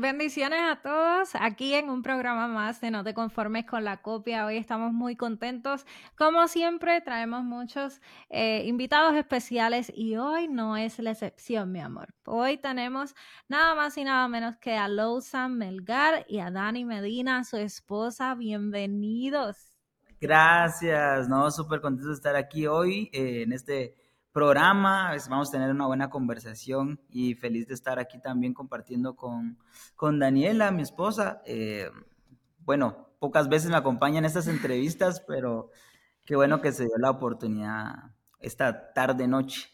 Bendiciones 0.00 0.62
a 0.62 0.80
todos 0.80 1.34
aquí 1.34 1.74
en 1.74 1.90
un 1.90 2.00
programa 2.00 2.48
más 2.48 2.80
de 2.80 2.90
No 2.90 3.04
te 3.04 3.12
conformes 3.12 3.66
con 3.66 3.84
la 3.84 3.98
copia. 3.98 4.46
Hoy 4.46 4.56
estamos 4.56 4.94
muy 4.94 5.14
contentos. 5.14 5.84
Como 6.16 6.48
siempre, 6.48 7.02
traemos 7.02 7.44
muchos 7.44 8.00
eh, 8.30 8.64
invitados 8.64 9.14
especiales 9.14 9.92
y 9.94 10.16
hoy 10.16 10.48
no 10.48 10.78
es 10.78 10.98
la 11.00 11.10
excepción, 11.10 11.70
mi 11.70 11.80
amor. 11.80 12.14
Hoy 12.24 12.56
tenemos 12.56 13.14
nada 13.46 13.74
más 13.74 13.98
y 13.98 14.04
nada 14.04 14.26
menos 14.28 14.56
que 14.56 14.74
a 14.74 14.88
Lousan 14.88 15.58
Melgar 15.58 16.24
y 16.26 16.38
a 16.38 16.50
Dani 16.50 16.86
Medina, 16.86 17.44
su 17.44 17.58
esposa. 17.58 18.34
Bienvenidos. 18.34 19.76
Gracias, 20.18 21.28
no, 21.28 21.50
súper 21.50 21.82
contento 21.82 22.08
de 22.08 22.14
estar 22.14 22.36
aquí 22.36 22.66
hoy 22.66 23.10
eh, 23.12 23.42
en 23.42 23.52
este 23.52 23.94
programa, 24.32 25.14
vamos 25.28 25.48
a 25.48 25.52
tener 25.52 25.70
una 25.70 25.86
buena 25.86 26.10
conversación 26.10 27.00
y 27.08 27.34
feliz 27.34 27.66
de 27.66 27.74
estar 27.74 27.98
aquí 27.98 28.20
también 28.20 28.54
compartiendo 28.54 29.16
con, 29.16 29.58
con 29.96 30.18
Daniela, 30.18 30.70
mi 30.70 30.82
esposa. 30.82 31.42
Eh, 31.46 31.90
bueno, 32.60 33.08
pocas 33.18 33.48
veces 33.48 33.70
me 33.70 33.76
acompaña 33.76 34.18
en 34.18 34.24
estas 34.24 34.46
entrevistas, 34.46 35.20
pero 35.26 35.70
qué 36.24 36.36
bueno 36.36 36.60
que 36.60 36.72
se 36.72 36.84
dio 36.84 36.96
la 36.98 37.10
oportunidad 37.10 38.12
esta 38.38 38.92
tarde 38.92 39.26
noche. 39.26 39.68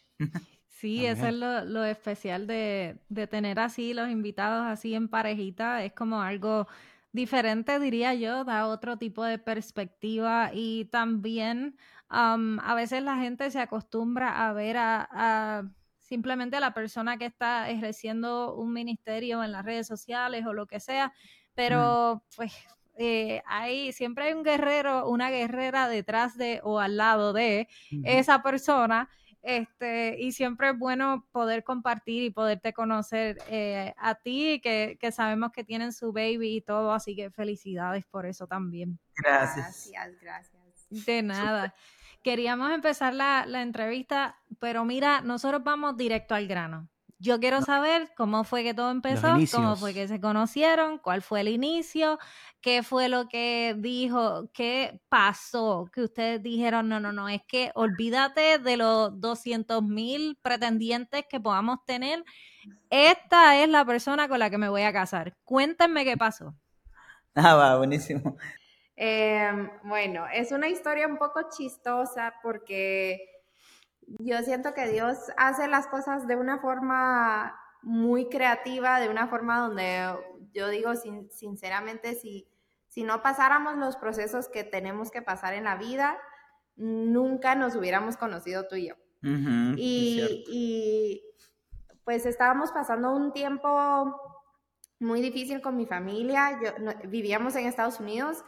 Sí, 0.67 1.07
eso 1.07 1.25
es 1.25 1.33
lo, 1.33 1.65
lo 1.65 1.83
especial 1.83 2.45
de, 2.45 2.99
de, 3.09 3.25
tener 3.25 3.57
así 3.57 3.95
los 3.95 4.09
invitados 4.09 4.63
así 4.67 4.93
en 4.93 5.07
parejita, 5.07 5.83
es 5.83 5.91
como 5.93 6.21
algo 6.21 6.67
diferente, 7.11 7.79
diría 7.79 8.13
yo, 8.13 8.43
da 8.43 8.67
otro 8.67 8.97
tipo 8.97 9.23
de 9.23 9.39
perspectiva 9.39 10.51
y 10.53 10.85
también 10.85 11.77
a 12.09 12.73
veces 12.75 13.03
la 13.03 13.17
gente 13.17 13.51
se 13.51 13.59
acostumbra 13.59 14.47
a 14.47 14.53
ver 14.53 14.77
a, 14.77 15.69
simplemente 15.99 16.55
a 16.57 16.61
la 16.61 16.73
persona 16.73 17.17
que 17.17 17.25
está 17.25 17.69
ejerciendo 17.69 18.55
un 18.55 18.71
ministerio 18.71 19.43
en 19.43 19.51
las 19.51 19.65
redes 19.65 19.87
sociales 19.87 20.45
o 20.45 20.53
lo 20.53 20.67
que 20.67 20.79
sea, 20.79 21.13
pero 21.53 22.23
pues 22.35 22.53
eh, 22.97 23.41
hay, 23.45 23.91
siempre 23.91 24.25
hay 24.25 24.33
un 24.33 24.43
guerrero, 24.43 25.07
una 25.09 25.29
guerrera 25.29 25.87
detrás 25.89 26.37
de 26.37 26.61
o 26.63 26.79
al 26.79 26.97
lado 26.97 27.33
de 27.33 27.67
esa 28.03 28.41
persona. 28.41 29.09
Este, 29.41 30.19
y 30.19 30.31
siempre 30.31 30.71
es 30.71 30.77
bueno 30.77 31.25
poder 31.31 31.63
compartir 31.63 32.23
y 32.23 32.31
poderte 32.31 32.73
conocer 32.73 33.37
eh, 33.47 33.93
a 33.97 34.15
ti, 34.15 34.59
que, 34.61 34.97
que, 34.99 35.11
sabemos 35.11 35.51
que 35.51 35.63
tienen 35.63 35.93
su 35.93 36.11
baby 36.11 36.57
y 36.57 36.61
todo, 36.61 36.91
así 36.91 37.15
que 37.15 37.31
felicidades 37.31 38.05
por 38.05 38.25
eso 38.25 38.47
también. 38.47 38.99
Gracias. 39.15 39.89
Gracias, 39.91 40.19
gracias. 40.21 40.57
De 40.89 41.21
nada. 41.21 41.73
Queríamos 42.23 42.71
empezar 42.71 43.13
la, 43.13 43.45
entrevista, 43.61 44.37
pero 44.59 44.83
mira, 44.85 45.21
nosotros 45.21 45.63
vamos 45.63 45.95
directo 45.95 46.35
al 46.35 46.47
grano. 46.47 46.89
Yo 47.19 47.39
quiero 47.39 47.61
saber 47.63 48.11
cómo 48.15 48.43
fue 48.43 48.63
que 48.63 48.75
todo 48.75 48.91
empezó, 48.91 49.35
cómo 49.51 49.75
fue 49.75 49.93
que 49.93 50.07
se 50.07 50.21
conocieron, 50.21 50.99
cuál 50.99 51.23
fue 51.23 51.41
el 51.41 51.47
inicio, 51.47 52.19
qué 52.61 52.83
fue 52.83 53.09
lo 53.09 53.27
que 53.27 53.75
dijo, 53.77 54.51
qué 54.53 55.01
pasó, 55.09 55.89
que 55.91 56.03
ustedes 56.03 56.43
dijeron, 56.43 56.87
no, 56.87 56.99
no, 56.99 57.11
no, 57.11 57.27
es 57.27 57.41
que 57.47 57.71
olvídate 57.73 58.59
de 58.59 58.77
los 58.77 59.19
200 59.19 59.81
mil 59.81 60.37
pretendientes 60.43 61.25
que 61.27 61.39
podamos 61.39 61.83
tener. 61.85 62.23
Esta 62.91 63.63
es 63.63 63.69
la 63.69 63.83
persona 63.83 64.27
con 64.27 64.37
la 64.37 64.51
que 64.51 64.59
me 64.59 64.69
voy 64.69 64.83
a 64.83 64.93
casar. 64.93 65.35
Cuéntenme 65.43 66.05
qué 66.05 66.17
pasó. 66.17 66.53
Ah, 67.33 67.55
va, 67.55 67.77
buenísimo. 67.77 68.37
Em, 68.95 69.69
bueno, 69.83 70.25
es 70.33 70.51
una 70.51 70.67
historia 70.67 71.07
un 71.07 71.17
poco 71.17 71.49
chistosa 71.55 72.33
porque 72.41 73.36
yo 74.07 74.41
siento 74.41 74.73
que 74.73 74.87
Dios 74.87 75.17
hace 75.37 75.67
las 75.67 75.87
cosas 75.87 76.27
de 76.27 76.35
una 76.35 76.59
forma 76.59 77.59
muy 77.81 78.29
creativa, 78.29 78.99
de 78.99 79.09
una 79.09 79.27
forma 79.27 79.59
donde 79.59 80.15
yo 80.53 80.69
digo 80.69 80.93
sinceramente, 81.29 82.15
si, 82.15 82.47
si 82.87 83.03
no 83.03 83.21
pasáramos 83.21 83.77
los 83.77 83.97
procesos 83.97 84.49
que 84.49 84.63
tenemos 84.63 85.11
que 85.11 85.21
pasar 85.21 85.53
en 85.53 85.65
la 85.65 85.75
vida, 85.75 86.17
nunca 86.75 87.55
nos 87.55 87.75
hubiéramos 87.75 88.17
conocido 88.17 88.67
tú 88.67 88.75
y 88.75 88.89
yo. 88.89 88.95
y, 89.21 90.45
y 90.49 91.23
pues 92.03 92.25
estábamos 92.25 92.71
pasando 92.71 93.13
un 93.13 93.33
tiempo 93.33 94.15
muy 94.99 95.21
difícil 95.21 95.61
con 95.61 95.75
mi 95.75 95.85
familia. 95.85 96.59
Yo, 96.63 97.09
vivíamos 97.09 97.55
en 97.55 97.65
Estados 97.65 97.99
Unidos 97.99 98.43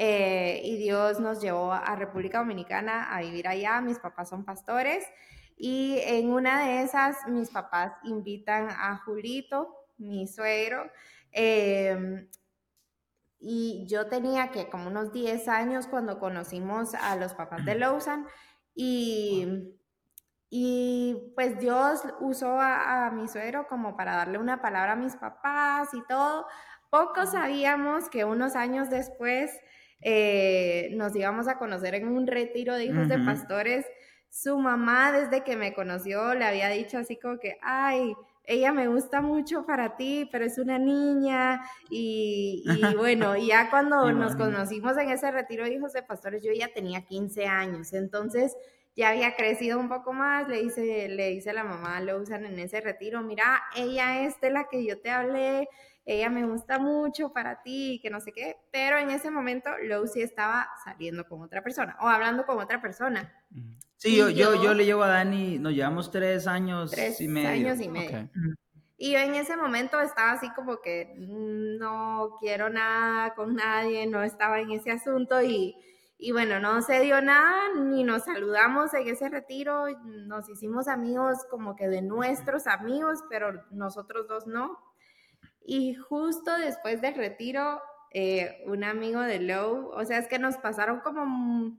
eh, 0.00 0.60
y 0.62 0.76
Dios 0.76 1.18
nos 1.18 1.40
llevó 1.40 1.72
a 1.72 1.96
República 1.96 2.38
Dominicana 2.38 3.12
a 3.12 3.20
vivir 3.20 3.48
allá. 3.48 3.80
Mis 3.80 3.98
papás 3.98 4.28
son 4.28 4.44
pastores 4.44 5.04
y 5.56 5.98
en 6.04 6.30
una 6.30 6.64
de 6.64 6.82
esas 6.82 7.16
mis 7.26 7.50
papás 7.50 7.94
invitan 8.04 8.68
a 8.70 8.98
Julito, 8.98 9.74
mi 9.96 10.28
suegro, 10.28 10.88
em, 11.32 12.28
y 13.40 13.86
yo 13.88 14.06
tenía 14.06 14.52
que 14.52 14.70
como 14.70 14.86
unos 14.86 15.12
10 15.12 15.48
años 15.48 15.88
cuando 15.88 16.20
conocimos 16.20 16.94
a 16.94 17.16
los 17.16 17.34
papás 17.34 17.64
de 17.64 17.74
Lausanne 17.74 18.24
y, 18.76 19.48
y 20.48 21.32
pues 21.34 21.58
Dios 21.58 22.02
usó 22.20 22.60
a, 22.60 23.06
a 23.06 23.10
mi 23.10 23.26
suegro 23.26 23.66
como 23.66 23.96
para 23.96 24.14
darle 24.14 24.38
una 24.38 24.62
palabra 24.62 24.92
a 24.92 24.96
mis 24.96 25.16
papás 25.16 25.92
y 25.92 26.06
todo. 26.06 26.46
Poco 26.88 27.26
sabíamos 27.26 28.08
que 28.08 28.24
unos 28.24 28.54
años 28.54 28.90
después 28.90 29.50
eh, 30.00 30.90
nos 30.92 31.14
íbamos 31.16 31.48
a 31.48 31.58
conocer 31.58 31.94
en 31.94 32.08
un 32.08 32.26
retiro 32.26 32.74
de 32.74 32.84
hijos 32.84 33.08
de 33.08 33.18
pastores. 33.18 33.86
Su 34.30 34.58
mamá, 34.58 35.12
desde 35.12 35.42
que 35.42 35.56
me 35.56 35.72
conoció, 35.72 36.34
le 36.34 36.44
había 36.44 36.68
dicho 36.68 36.98
así 36.98 37.16
como 37.16 37.38
que, 37.38 37.58
ay, 37.62 38.14
ella 38.44 38.72
me 38.72 38.88
gusta 38.88 39.20
mucho 39.20 39.66
para 39.66 39.96
ti, 39.96 40.28
pero 40.32 40.44
es 40.44 40.58
una 40.58 40.78
niña. 40.78 41.62
Y, 41.90 42.64
bueno, 42.96 43.36
ya 43.36 43.70
cuando 43.70 44.10
nos 44.12 44.36
conocimos 44.36 44.96
en 44.96 45.10
ese 45.10 45.30
retiro 45.30 45.64
de 45.64 45.74
hijos 45.74 45.92
de 45.92 46.02
pastores, 46.02 46.42
yo 46.42 46.52
ya 46.52 46.68
tenía 46.68 47.04
15 47.04 47.46
años. 47.46 47.92
Entonces 47.92 48.56
ya 48.96 49.10
había 49.10 49.36
crecido 49.36 49.78
un 49.78 49.88
poco 49.88 50.12
más. 50.12 50.48
Le 50.48 50.62
dice, 50.62 51.08
le 51.08 51.28
dice 51.28 51.52
la 51.52 51.62
mamá, 51.62 52.00
lo 52.00 52.18
usan 52.18 52.46
en 52.46 52.58
ese 52.58 52.80
retiro, 52.80 53.22
mira, 53.22 53.62
ella 53.76 54.24
es 54.24 54.40
de 54.40 54.50
la 54.50 54.68
que 54.68 54.84
yo 54.84 55.00
te 55.00 55.10
hablé 55.10 55.68
ella 56.10 56.30
me 56.30 56.46
gusta 56.46 56.78
mucho 56.78 57.34
para 57.34 57.62
ti, 57.62 58.00
que 58.02 58.08
no 58.08 58.18
sé 58.20 58.32
qué, 58.32 58.56
pero 58.72 58.96
en 58.96 59.10
ese 59.10 59.30
momento 59.30 59.68
Lucy 59.82 60.22
estaba 60.22 60.66
saliendo 60.82 61.28
con 61.28 61.42
otra 61.42 61.62
persona 61.62 61.98
o 62.00 62.08
hablando 62.08 62.46
con 62.46 62.58
otra 62.58 62.80
persona. 62.80 63.30
Sí, 63.96 64.16
yo, 64.16 64.30
yo, 64.30 64.62
yo, 64.62 64.72
le 64.72 64.86
llevo 64.86 65.02
a 65.02 65.08
Dani, 65.08 65.58
nos 65.58 65.74
llevamos 65.74 66.10
tres 66.10 66.46
años 66.46 66.94
y 67.20 67.28
medio. 67.28 67.50
años 67.50 67.80
y 67.82 67.88
medio. 67.90 68.30
Y 68.96 69.12
yo 69.12 69.18
en 69.18 69.34
ese 69.34 69.54
momento 69.58 70.00
estaba 70.00 70.32
así 70.32 70.50
como 70.54 70.80
que 70.80 71.14
mm, 71.18 71.78
no 71.78 72.36
quiero 72.40 72.70
nada 72.70 73.34
con 73.34 73.54
nadie, 73.54 74.06
no 74.06 74.22
estaba 74.22 74.60
en 74.60 74.70
ese 74.70 74.90
asunto 74.90 75.42
y, 75.42 75.76
y 76.16 76.32
bueno, 76.32 76.58
no 76.58 76.80
se 76.80 77.00
dio 77.00 77.20
nada, 77.20 77.74
ni 77.76 78.02
nos 78.02 78.24
saludamos 78.24 78.94
en 78.94 79.08
ese 79.08 79.28
retiro, 79.28 79.84
nos 80.26 80.48
hicimos 80.48 80.88
amigos 80.88 81.36
como 81.50 81.76
que 81.76 81.86
de 81.86 82.00
nuestros 82.00 82.66
amigos, 82.66 83.22
pero 83.28 83.62
nosotros 83.70 84.26
dos 84.26 84.46
no. 84.46 84.87
Y 85.64 85.94
justo 85.94 86.56
después 86.58 87.00
del 87.00 87.14
retiro, 87.14 87.80
eh, 88.12 88.62
un 88.66 88.84
amigo 88.84 89.20
de 89.20 89.40
Low, 89.40 89.90
o 89.94 90.04
sea, 90.04 90.18
es 90.18 90.28
que 90.28 90.38
nos 90.38 90.56
pasaron 90.56 91.00
como, 91.00 91.76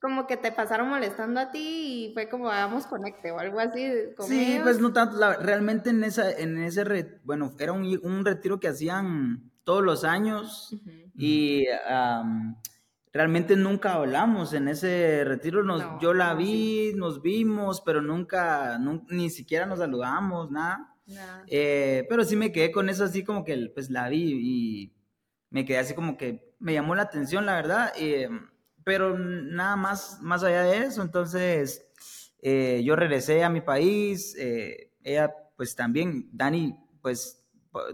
como 0.00 0.26
que 0.26 0.36
te 0.36 0.50
pasaron 0.50 0.88
molestando 0.88 1.40
a 1.40 1.50
ti 1.50 2.08
y 2.10 2.14
fue 2.14 2.28
como 2.28 2.50
hagamos 2.50 2.86
conecte 2.86 3.30
o 3.30 3.38
algo 3.38 3.60
así. 3.60 3.92
sí, 4.26 4.58
pues 4.62 4.80
no 4.80 4.92
tanto, 4.92 5.16
realmente 5.40 5.90
en, 5.90 6.02
esa, 6.02 6.30
en 6.32 6.58
ese, 6.58 7.20
bueno, 7.24 7.52
era 7.58 7.72
un, 7.72 7.98
un, 8.02 8.24
retiro 8.24 8.58
que 8.58 8.68
hacían 8.68 9.52
todos 9.62 9.82
los 9.82 10.04
años 10.04 10.76
y 11.16 11.66
realmente 13.14 13.54
nunca 13.54 13.94
hablamos 13.94 14.52
en 14.52 14.66
ese 14.66 15.22
retiro, 15.24 15.62
nos, 15.62 15.82
yo 16.00 16.12
la 16.12 16.34
vi, 16.34 16.92
nos 16.96 17.22
vimos, 17.22 17.80
pero 17.80 18.02
nunca, 18.02 18.78
ni 19.08 19.30
siquiera 19.30 19.64
nos 19.64 19.78
saludamos, 19.78 20.50
nada. 20.50 20.93
Eh, 21.48 22.06
pero 22.08 22.24
sí 22.24 22.36
me 22.36 22.52
quedé 22.52 22.72
con 22.72 22.88
eso 22.88 23.04
así 23.04 23.24
como 23.24 23.44
que 23.44 23.70
pues 23.74 23.90
la 23.90 24.08
vi 24.08 24.32
y 24.32 24.96
me 25.50 25.64
quedé 25.64 25.78
así 25.78 25.94
como 25.94 26.16
que 26.16 26.54
me 26.58 26.72
llamó 26.72 26.94
la 26.94 27.02
atención, 27.02 27.46
la 27.46 27.54
verdad. 27.54 27.92
Eh, 27.96 28.28
pero 28.84 29.18
nada 29.18 29.76
más, 29.76 30.18
más 30.20 30.42
allá 30.42 30.62
de 30.62 30.78
eso, 30.84 31.02
entonces 31.02 31.86
eh, 32.42 32.82
yo 32.84 32.96
regresé 32.96 33.44
a 33.44 33.50
mi 33.50 33.60
país, 33.60 34.36
ella 35.02 35.34
pues 35.56 35.74
también, 35.74 36.28
Dani 36.32 36.76
pues 37.00 37.44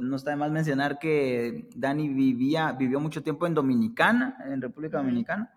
no 0.01 0.17
está 0.17 0.31
de 0.31 0.37
más 0.37 0.51
mencionar 0.51 0.99
que 0.99 1.69
Dani 1.75 2.09
vivía, 2.09 2.73
vivió 2.73 3.01
mucho 3.01 3.23
tiempo 3.23 3.47
en 3.47 3.55
Dominicana, 3.55 4.37
en 4.47 4.61
República 4.61 4.99
Dominicana. 4.99 5.53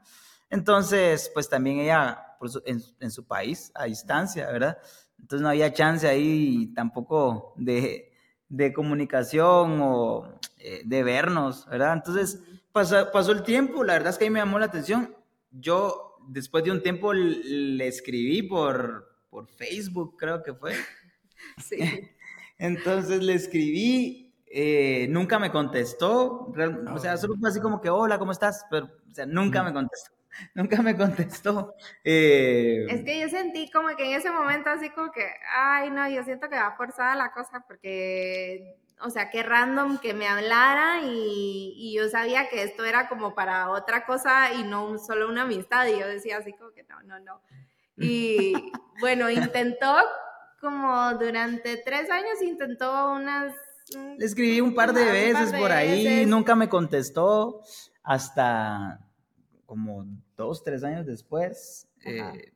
Entonces, 0.50 1.32
pues 1.34 1.50
también 1.50 1.80
ella, 1.80 2.38
en, 2.66 3.12
su 3.12 3.26
país, 3.26 3.72
a 3.74 3.86
distancia, 3.86 4.52
¿verdad? 4.52 4.78
Entonces 5.20 5.42
no 5.42 5.50
había 5.50 5.74
chance 5.74 6.08
ahí 6.08 6.74
tampoco 6.76 7.54
de, 7.58 8.10
comunicación 8.76 9.80
o 9.82 10.40
eh, 10.60 10.82
de 10.86 11.04
vernos, 11.04 11.66
¿verdad? 11.68 11.94
Entonces 11.94 12.42
pasó, 12.72 13.12
pasó 13.12 13.32
el 13.32 13.44
tiempo, 13.44 13.84
la 13.84 13.94
verdad 13.94 14.10
es 14.10 14.18
que 14.18 14.26
ahí 14.26 14.30
me 14.30 14.40
llamó 14.40 14.60
la 14.60 14.66
atención. 14.66 15.16
Yo, 15.52 16.18
después 16.28 16.64
de 16.64 16.72
un 16.72 16.84
tiempo, 16.84 17.14
le 17.14 17.88
escribí 17.88 18.44
por, 18.44 19.08
por 19.30 19.48
Facebook, 19.48 20.16
creo 20.18 20.44
que 20.44 20.54
fue. 20.54 20.74
Sí. 21.58 21.78
Entonces 22.58 23.22
le 23.22 23.34
escribí, 23.34 24.34
eh, 24.46 25.08
nunca 25.10 25.40
me 25.40 25.52
contestó, 25.52 26.54
o 26.94 27.00
sea, 27.00 27.18
solo 27.18 27.36
fue 27.38 27.50
así 27.50 27.60
como 27.60 27.82
que, 27.82 27.90
hola, 27.90 28.18
¿cómo 28.18 28.32
estás? 28.32 28.66
Pero, 28.72 28.86
o 28.86 29.14
sea, 29.14 29.26
nunca 29.26 29.64
me 29.64 29.74
contestó. 29.74 30.12
Nunca 30.54 30.82
me 30.82 30.96
contestó. 30.96 31.76
Eh, 32.04 32.86
es 32.90 33.04
que 33.04 33.20
yo 33.20 33.30
sentí 33.30 33.70
como 33.72 33.96
que 33.96 34.06
en 34.06 34.20
ese 34.20 34.32
momento 34.32 34.70
así 34.70 34.90
como 34.90 35.12
que, 35.12 35.26
ay, 35.56 35.90
no, 35.90 36.10
yo 36.10 36.24
siento 36.24 36.50
que 36.50 36.56
va 36.56 36.76
forzada 36.76 37.16
la 37.16 37.32
cosa 37.32 37.64
porque, 37.68 38.78
o 39.02 39.10
sea, 39.10 39.30
qué 39.30 39.44
random 39.44 40.00
que 40.00 40.14
me 40.14 40.28
hablara 40.28 41.02
y, 41.04 41.74
y, 41.78 41.96
yo 41.96 42.10
sabía 42.10 42.50
que 42.50 42.64
esto 42.64 42.86
era 42.86 43.10
como 43.10 43.36
para 43.36 43.70
otra 43.70 44.06
cosa 44.06 44.54
y 44.54 44.64
no 44.64 44.98
solo 44.98 45.30
una 45.30 45.44
amistad. 45.44 45.88
Y 45.88 46.00
yo 46.00 46.08
decía 46.08 46.38
así 46.38 46.54
como 46.54 46.72
que 46.72 46.84
no, 46.84 47.02
no, 47.04 47.20
no. 47.20 47.42
Y 47.98 48.54
bueno, 49.00 49.30
intentó 49.30 49.96
como 50.60 51.14
durante 51.16 51.78
tres 51.78 52.10
años, 52.10 52.42
intentó 52.42 53.12
unas... 53.12 53.54
Le 54.18 54.26
escribí 54.26 54.62
un 54.62 54.74
par 54.74 54.94
de 54.94 55.04
veces 55.04 55.54
por 55.54 55.72
ahí, 55.72 56.26
nunca 56.26 56.56
me 56.56 56.70
contestó, 56.70 57.62
hasta 58.02 59.00
como 59.66 60.06
dos, 60.36 60.64
tres 60.64 60.84
años 60.84 61.06
después. 61.06 61.88
Eh, 62.06 62.52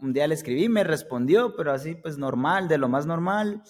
un 0.00 0.12
día 0.12 0.26
le 0.26 0.34
escribí, 0.34 0.68
me 0.68 0.84
respondió, 0.84 1.54
pero 1.56 1.72
así 1.72 1.94
pues 1.94 2.18
normal, 2.18 2.68
de 2.68 2.78
lo 2.78 2.88
más 2.88 3.06
normal. 3.06 3.62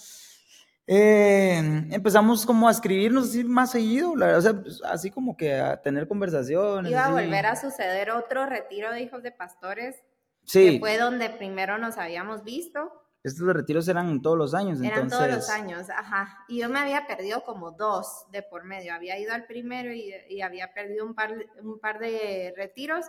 Eh, 0.93 1.57
empezamos 1.93 2.45
como 2.45 2.67
a 2.67 2.73
escribirnos 2.73 3.29
así 3.29 3.45
más 3.45 3.71
seguido, 3.71 4.13
o 4.13 4.41
sea, 4.41 4.61
pues, 4.61 4.83
así 4.85 5.11
como 5.11 5.37
que 5.37 5.55
a 5.55 5.81
tener 5.81 6.09
conversaciones. 6.09 6.91
Iba 6.91 7.07
a 7.07 7.13
volver 7.13 7.47
a 7.47 7.55
suceder 7.55 8.11
otro 8.11 8.45
retiro 8.47 8.91
de 8.91 9.03
hijos 9.03 9.23
de 9.23 9.31
pastores, 9.31 10.03
sí. 10.45 10.73
que 10.73 10.79
fue 10.81 10.99
donde 10.99 11.31
primero 11.31 11.79
nos 11.79 11.97
habíamos 11.97 12.43
visto. 12.43 12.93
Estos 13.23 13.47
retiros 13.55 13.87
eran 13.87 14.23
todos 14.23 14.37
los 14.37 14.55
años, 14.55 14.81
eran 14.81 15.09
todos 15.09 15.29
los 15.29 15.51
años, 15.51 15.91
ajá. 15.91 16.45
Y 16.49 16.59
yo 16.59 16.69
me 16.71 16.79
había 16.79 17.07
perdido 17.07 17.45
como 17.45 17.71
dos 17.71 18.25
de 18.33 18.43
por 18.43 18.65
medio. 18.65 18.95
Había 18.95 19.19
ido 19.19 19.35
al 19.35 19.45
primero 19.45 19.93
y, 19.93 20.41
había 20.41 20.73
perdido 20.73 21.05
un 21.05 21.15
par, 21.15 21.35
un 21.63 21.79
par 21.79 21.99
de 21.99 22.55
retiros 22.57 23.07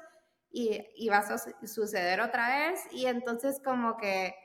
y 0.51 0.85
iba 0.95 1.17
a 1.17 1.37
suceder 1.67 2.21
otra 2.21 2.47
vez. 2.49 2.81
Y 2.91 3.05
entonces 3.05 3.61
como 3.63 3.97
que 3.97 4.35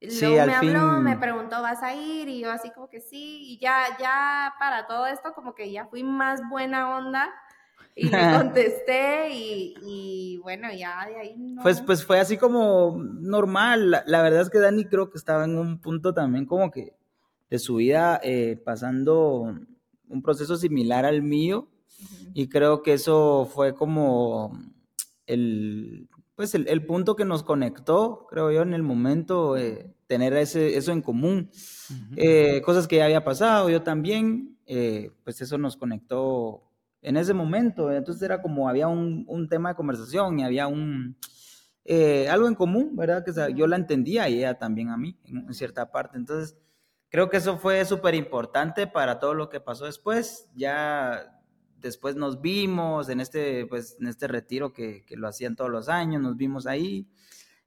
luego 0.00 0.46
me 0.46 0.54
habló, 0.54 1.00
me 1.00 1.16
preguntó, 1.16 1.60
¿vas 1.62 1.82
a 1.82 1.94
ir? 1.94 2.28
Y 2.28 2.40
yo 2.40 2.50
así 2.50 2.70
como 2.70 2.88
que 2.88 3.00
sí. 3.00 3.40
Y 3.42 3.58
ya, 3.58 3.96
ya 3.98 4.54
para 4.58 4.86
todo 4.86 5.06
esto 5.06 5.32
como 5.34 5.54
que 5.54 5.70
ya 5.70 5.86
fui 5.86 6.02
más 6.02 6.40
buena 6.48 6.96
onda 6.96 7.32
y 7.94 8.08
le 8.08 8.10
contesté 8.38 9.28
y, 9.30 10.38
bueno, 10.42 10.68
ya 10.72 11.06
de 11.06 11.16
ahí 11.16 11.36
no. 11.36 11.62
Pues, 11.62 11.80
pues 11.82 12.04
fue 12.04 12.20
así 12.20 12.36
como 12.36 12.96
normal. 12.98 13.90
La, 14.06 14.22
verdad 14.22 14.42
es 14.42 14.50
que 14.50 14.58
Dani 14.58 14.84
creo 14.84 15.10
que 15.10 15.18
estaba 15.18 15.44
en 15.44 15.58
un 15.58 15.80
punto 15.80 16.14
también 16.14 16.46
como 16.46 16.70
que 16.70 16.94
de 17.50 17.58
su 17.58 17.76
vida 17.76 18.20
eh, 18.22 18.60
pasando 18.64 19.54
un 20.08 20.22
proceso 20.22 20.56
similar 20.56 21.04
al 21.04 21.22
mío 21.22 21.68
y 22.34 22.48
creo 22.48 22.82
que 22.82 22.92
eso 22.92 23.48
fue 23.52 23.74
como 23.74 24.52
el, 25.28 26.08
pues 26.34 26.54
el, 26.54 26.86
punto 26.86 27.16
que 27.16 27.24
nos 27.24 27.42
conectó, 27.42 28.26
creo 28.28 28.50
yo, 28.50 28.62
en 28.62 28.74
el 28.74 28.82
momento, 28.82 29.56
eh, 29.56 29.94
tener 30.06 30.34
ese, 30.34 30.76
eso 30.76 30.92
en 30.92 31.02
común. 31.02 31.50
Eh, 32.16 32.60
cosas 32.62 32.88
que 32.88 32.96
ya 32.96 33.04
había 33.04 33.24
pasado, 33.24 33.70
yo 33.70 33.82
también, 33.82 34.58
pues 35.24 35.40
eso 35.40 35.56
nos 35.58 35.76
conectó 35.76 36.64
en 37.02 37.16
ese 37.16 37.34
momento. 37.34 37.92
Entonces 37.92 38.22
era 38.22 38.42
como 38.42 38.68
había 38.68 38.88
un, 38.88 39.24
un 39.28 39.48
tema 39.48 39.70
de 39.70 39.76
conversación 39.76 40.38
y 40.40 40.44
había 40.44 40.66
un 40.66 41.16
eh, 41.90 42.28
algo 42.28 42.48
en 42.48 42.54
común, 42.54 42.94
¿verdad? 42.96 43.24
Que 43.24 43.32
yo 43.54 43.66
la 43.66 43.76
entendía 43.76 44.28
y 44.28 44.40
ella 44.40 44.58
también 44.58 44.90
a 44.90 44.98
mí, 44.98 45.18
en, 45.24 45.54
cierta 45.54 45.90
parte. 45.90 46.18
Entonces, 46.18 46.54
creo 47.08 47.30
que 47.30 47.38
eso 47.38 47.56
fue 47.56 47.82
súper 47.86 48.14
importante 48.14 48.86
para 48.86 49.18
todo 49.18 49.32
lo 49.32 49.48
que 49.48 49.58
pasó 49.58 49.86
después. 49.86 50.50
Ya 50.54 51.37
después 51.80 52.16
nos 52.16 52.40
vimos 52.40 53.08
en 53.08 53.20
este, 53.20 53.66
pues, 53.66 53.96
en 54.00 54.08
este 54.08 54.28
retiro 54.28 54.72
que, 54.72 55.04
que 55.04 55.16
lo 55.16 55.28
hacían 55.28 55.56
todos 55.56 55.70
los 55.70 55.88
años, 55.88 56.22
nos 56.22 56.36
vimos 56.36 56.66
ahí. 56.66 57.08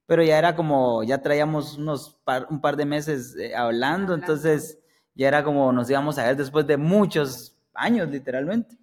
Pero 0.06 0.22
ya 0.22 0.38
era 0.38 0.56
como, 0.56 1.04
ya 1.04 1.22
traíamos 1.22 1.78
unos 1.78 2.18
un 2.50 2.60
par 2.60 2.76
de 2.76 2.84
meses 2.84 3.36
eh, 3.36 3.54
hablando, 3.54 4.14
entonces 4.14 4.78
ya 5.14 5.28
era 5.28 5.44
como 5.44 5.72
nos 5.72 5.88
íbamos 5.88 6.18
a 6.18 6.24
ver 6.24 6.36
después 6.36 6.66
de 6.66 6.76
muchos 6.76 7.56
años, 7.74 8.10
literalmente. 8.10 8.76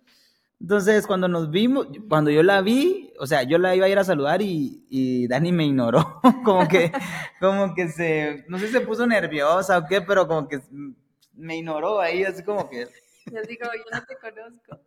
Entonces, 0.62 1.08
cuando 1.08 1.28
nos 1.28 1.52
vimos, 1.52 1.88
cuando 2.10 2.32
yo 2.32 2.44
la 2.44 2.62
vi, 2.62 3.14
o 3.20 3.26
sea, 3.26 3.44
yo 3.44 3.58
la 3.58 3.76
iba 3.76 3.86
a 3.86 3.90
ir 3.90 3.98
a 3.98 4.04
saludar 4.04 4.42
y, 4.42 4.86
y 4.90 5.28
Dani 5.28 5.54
me 5.54 5.66
ignoró, 5.66 6.20
como 6.44 6.68
que, 6.68 6.92
como 7.40 7.74
que 7.74 7.88
se, 7.90 8.46
no 8.50 8.60
sé 8.60 8.68
si 8.68 8.74
se 8.74 8.82
puso 8.82 9.08
nerviosa 9.08 9.78
o 9.78 9.86
qué, 9.86 10.02
pero 10.02 10.28
como 10.28 10.48
que 10.48 10.60
me 11.34 11.58
ignoró 11.58 12.00
ahí, 12.00 12.24
así 12.24 12.44
como 12.44 12.70
que... 12.70 12.88
Yo 13.32 13.42
digo, 13.48 13.68
yo 13.74 13.84
no 13.92 14.04
te 14.06 14.18
conozco. 14.18 14.80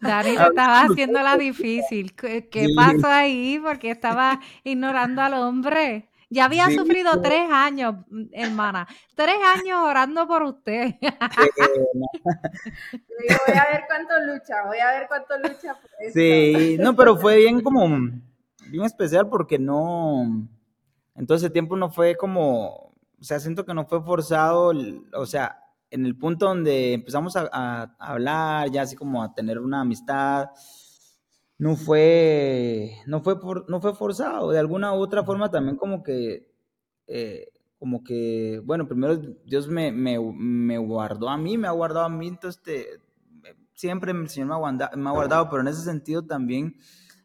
Dani 0.00 0.36
te 0.36 0.42
estaba 0.42 0.82
haciendo 0.82 1.22
la 1.22 1.36
difícil. 1.36 2.14
¿Qué, 2.14 2.48
qué 2.48 2.68
pasó 2.74 3.08
ahí? 3.08 3.60
Porque 3.62 3.90
estaba 3.90 4.40
ignorando 4.64 5.22
al 5.22 5.34
hombre. 5.34 6.08
Ya 6.28 6.46
había 6.46 6.68
sufrido 6.70 7.20
tres 7.20 7.48
años, 7.50 7.96
hermana. 8.32 8.88
Tres 9.14 9.36
años 9.54 9.78
orando 9.80 10.26
por 10.26 10.42
usted. 10.42 10.94
voy 11.00 11.10
a 13.56 13.66
ver 13.70 13.84
cuánto 13.86 14.14
lucha, 14.26 14.64
voy 14.66 14.78
a 14.78 14.90
ver 14.92 15.06
cuánto 15.06 15.38
lucha 15.38 15.74
por 15.74 15.88
Sí, 16.12 16.76
no, 16.80 16.96
pero 16.96 17.16
fue 17.16 17.36
bien 17.36 17.60
como, 17.60 17.86
bien 18.68 18.84
especial 18.84 19.28
porque 19.28 19.56
no, 19.58 20.48
en 21.14 21.26
todo 21.26 21.38
ese 21.38 21.50
tiempo 21.50 21.76
no 21.76 21.90
fue 21.90 22.16
como, 22.16 22.92
o 23.20 23.22
sea, 23.22 23.38
siento 23.38 23.64
que 23.64 23.74
no 23.74 23.86
fue 23.86 24.02
forzado, 24.02 24.72
o 25.14 25.26
sea, 25.26 25.60
en 25.90 26.06
el 26.06 26.16
punto 26.16 26.46
donde 26.46 26.94
empezamos 26.94 27.36
a 27.36 27.96
hablar, 27.98 28.70
ya 28.70 28.82
así 28.82 28.96
como 28.96 29.22
a 29.22 29.34
tener 29.34 29.58
una 29.58 29.82
amistad, 29.82 30.50
no 31.58 31.76
fue, 31.76 32.98
no 33.06 33.22
fue, 33.22 33.40
por, 33.40 33.68
no 33.70 33.80
fue 33.80 33.94
forzado, 33.94 34.50
de 34.50 34.58
alguna 34.58 34.92
u 34.92 34.98
otra 34.98 35.24
forma 35.24 35.50
también 35.50 35.76
como 35.76 36.02
que, 36.02 36.52
eh, 37.06 37.48
como 37.78 38.04
que, 38.04 38.60
bueno, 38.64 38.86
primero 38.86 39.16
Dios 39.44 39.68
me, 39.68 39.90
me, 39.92 40.78
guardó 40.78 41.28
a 41.28 41.38
mí, 41.38 41.56
me 41.56 41.68
ha 41.68 41.72
guardado 41.72 42.06
a 42.06 42.10
mí, 42.10 42.28
entonces 42.28 42.60
este, 42.64 42.86
siempre 43.74 44.12
el 44.12 44.28
Señor 44.28 44.48
me 44.48 44.54
ha, 44.54 44.58
guardado, 44.58 44.96
me 44.96 45.08
ha 45.08 45.12
guardado, 45.12 45.48
pero 45.48 45.62
en 45.62 45.68
ese 45.68 45.82
sentido 45.82 46.26
también, 46.26 46.76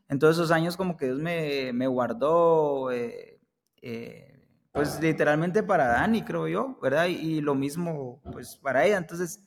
en 0.08 0.20
todos 0.20 0.36
esos 0.38 0.52
años 0.52 0.78
como 0.78 0.96
que 0.96 1.08
Dios 1.08 1.20
me, 1.20 1.74
me 1.74 1.88
guardó, 1.88 2.92
eh, 2.92 3.42
eh, 3.82 4.31
pues 4.72 5.00
literalmente 5.02 5.64
para 5.64 5.88
Dani, 5.88 6.24
creo 6.24 6.48
yo, 6.48 6.80
¿verdad? 6.82 7.08
Y, 7.08 7.42
lo 7.42 7.56
mismo, 7.56 8.22
pues 8.32 8.56
para 8.56 8.86
ella, 8.86 8.98
entonces, 8.98 9.42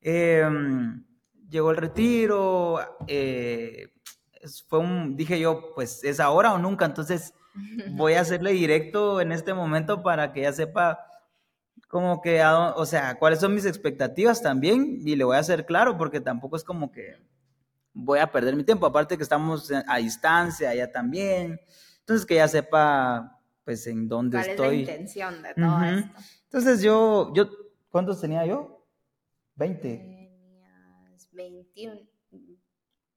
em, 0.00 1.04
llegó 1.48 1.70
el 1.70 1.76
retiro, 1.76 2.78
fue 4.68 4.78
un, 4.78 5.16
dije 5.16 5.38
yo, 5.38 5.74
pues 5.74 6.02
es 6.04 6.20
ahora 6.20 6.54
o 6.54 6.58
nunca, 6.58 6.84
entonces 6.84 7.34
voy 7.90 8.14
a 8.14 8.20
hacerle 8.20 8.52
directo 8.52 9.20
en 9.20 9.32
este 9.32 9.54
momento 9.54 10.02
para 10.02 10.32
que 10.32 10.40
ella 10.40 10.52
sepa 10.52 10.98
como 11.88 12.20
que, 12.20 12.42
o 12.44 12.86
sea, 12.86 13.16
cuáles 13.18 13.40
son 13.40 13.54
mis 13.54 13.66
expectativas 13.66 14.42
también 14.42 15.00
y 15.04 15.16
le 15.16 15.24
voy 15.24 15.36
a 15.36 15.40
hacer 15.40 15.66
claro 15.66 15.98
porque 15.98 16.20
tampoco 16.20 16.56
es 16.56 16.62
como 16.62 16.92
que 16.92 17.16
voy 17.92 18.20
a 18.20 18.30
perder 18.30 18.54
mi 18.54 18.64
tiempo, 18.64 18.86
aparte 18.86 19.16
que 19.16 19.22
estamos 19.22 19.70
a 19.86 19.96
distancia, 19.96 20.72
ella 20.72 20.90
también, 20.92 21.60
entonces 21.98 22.24
que 22.24 22.34
ella 22.34 22.48
sepa 22.48 23.39
pues 23.70 23.86
en 23.86 24.08
dónde 24.08 24.36
¿Cuál 24.36 24.50
estoy. 24.50 24.80
Es 24.80 24.88
la 24.88 24.94
intención 24.94 25.42
de 25.44 25.54
todo 25.54 25.82
esto? 25.84 26.20
Entonces 26.42 26.82
yo, 26.82 27.32
yo, 27.34 27.48
¿cuántos 27.88 28.20
tenía 28.20 28.44
yo? 28.44 28.84
20. 29.54 29.80
Tenías 29.80 31.30
21, 31.30 32.00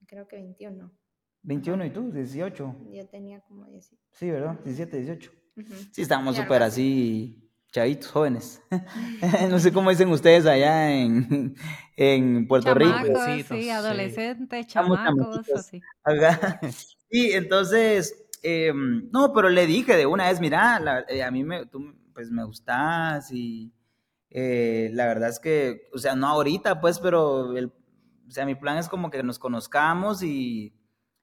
creo 0.06 0.28
que 0.28 0.36
21. 0.36 0.92
21 1.42 1.86
y 1.86 1.90
tú, 1.90 2.12
18. 2.12 2.76
Yo 2.88 3.08
tenía 3.08 3.40
como 3.40 3.66
17. 3.66 4.00
Sí, 4.12 4.30
¿verdad? 4.30 4.60
17, 4.64 4.96
18. 4.96 5.32
Sí, 5.90 6.02
estábamos 6.02 6.36
súper 6.36 6.62
así, 6.62 7.50
chavitos, 7.72 8.12
jóvenes. 8.12 8.62
no 9.50 9.58
sé 9.58 9.72
cómo 9.72 9.90
dicen 9.90 10.08
ustedes 10.10 10.46
allá 10.46 10.88
en, 10.92 11.56
en 11.96 12.46
Puerto 12.46 12.72
Rico. 12.74 12.92
Sí, 13.48 13.70
adolescentes, 13.70 14.68
chamacos, 14.68 15.50
así. 15.50 15.82
Sí, 17.10 17.30
entonces, 17.32 18.23
em, 18.44 19.10
no, 19.12 19.32
pero 19.32 19.48
le 19.50 19.66
dije 19.66 19.96
de 19.96 20.06
una 20.06 20.28
vez, 20.28 20.40
mira, 20.40 21.04
eh, 21.08 21.22
a 21.22 21.30
mí 21.30 21.44
me, 21.44 21.66
tú 21.66 21.94
pues 22.14 22.30
me 22.30 22.44
gustas 22.44 23.30
y 23.32 23.72
Eh, 24.30 24.90
la 24.94 25.06
verdad 25.08 25.30
es 25.30 25.40
que, 25.40 25.88
o 25.94 25.98
sea, 25.98 26.14
no 26.16 26.28
ahorita, 26.28 26.82
pues, 26.82 27.00
pero 27.00 27.56
el, 27.56 27.68
o 28.28 28.30
sea, 28.30 28.46
mi 28.46 28.56
plan 28.56 28.78
es 28.78 28.88
como 28.90 29.10
que 29.10 29.22
nos 29.24 29.38
conozcamos 29.40 30.22
y, 30.22 30.74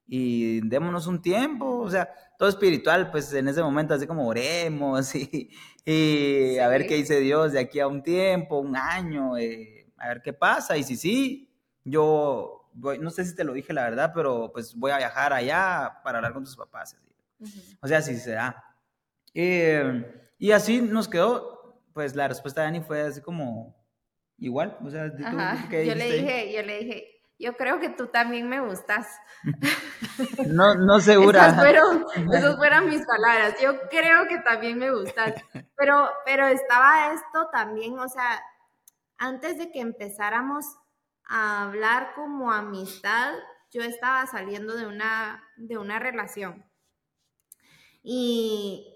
y 0.06 0.60
démonos 0.68 1.06
un 1.06 1.22
tiempo, 1.22 1.78
o 1.80 1.90
sea, 1.90 2.10
todo 2.38 2.48
espiritual, 2.48 3.10
pues 3.12 3.32
en 3.34 3.48
ese 3.48 3.62
momento 3.62 3.94
así 3.94 4.06
como 4.06 4.26
oremos 4.28 5.14
y, 5.16 5.50
y 5.84 6.58
a 6.58 6.68
ver 6.68 6.86
qué 6.86 6.96
dice 6.96 7.20
Dios 7.20 7.52
de 7.52 7.60
aquí 7.60 7.80
a 7.80 7.86
un 7.88 8.02
tiempo, 8.02 8.58
un 8.60 8.76
año, 8.76 9.36
eh, 9.38 9.88
a 9.98 10.08
ver 10.08 10.22
qué 10.22 10.32
pasa 10.32 10.76
y 10.76 10.82
si 10.84 10.96
sí, 10.96 11.50
yo 11.84 12.68
voy, 12.74 12.98
no 12.98 13.10
sé 13.10 13.24
si 13.24 13.34
te 13.36 13.44
lo 13.44 13.52
dije 13.54 13.72
la 13.72 13.84
verdad, 13.84 14.12
pero 14.14 14.50
pues 14.52 14.74
voy 14.74 14.90
a 14.92 14.98
viajar 14.98 15.32
allá 15.32 16.00
para 16.04 16.18
hablar 16.18 16.32
con 16.34 16.44
tus 16.44 16.56
papás. 16.56 16.96
O 17.80 17.88
sea, 17.88 18.02
si 18.02 18.16
se 18.16 18.32
da. 18.32 18.64
Eh, 19.34 20.34
y 20.38 20.52
así 20.52 20.80
nos 20.80 21.08
quedó, 21.08 21.82
pues 21.92 22.14
la 22.14 22.28
respuesta 22.28 22.60
de 22.60 22.66
Dani 22.66 22.80
fue 22.80 23.02
así 23.02 23.20
como 23.20 23.76
igual, 24.38 24.76
o 24.84 24.90
sea, 24.90 25.06
yo 25.06 25.94
le 25.94 26.12
dije, 26.12 26.52
yo 26.52 26.62
le 26.62 26.78
dije, 26.78 27.12
yo 27.38 27.56
creo 27.56 27.80
que 27.80 27.88
tú 27.88 28.06
también 28.06 28.48
me 28.48 28.60
gustas. 28.60 29.08
No, 30.46 30.74
no 30.74 31.00
segura. 31.00 31.46
Esas 31.46 31.56
fueron, 31.56 32.06
esas 32.32 32.56
fueron 32.56 32.88
mis 32.88 33.04
palabras. 33.06 33.54
Yo 33.62 33.88
creo 33.88 34.28
que 34.28 34.38
también 34.38 34.78
me 34.78 34.90
gustas. 34.90 35.42
Pero, 35.74 36.10
pero 36.26 36.46
estaba 36.48 37.14
esto 37.14 37.48
también, 37.50 37.98
o 37.98 38.08
sea, 38.08 38.42
antes 39.16 39.56
de 39.56 39.72
que 39.72 39.80
empezáramos 39.80 40.66
a 41.24 41.62
hablar 41.62 42.12
como 42.14 42.52
amistad, 42.52 43.32
yo 43.70 43.82
estaba 43.82 44.26
saliendo 44.26 44.76
de 44.76 44.86
una, 44.86 45.42
de 45.56 45.78
una 45.78 45.98
relación. 45.98 46.62
Y, 48.02 48.86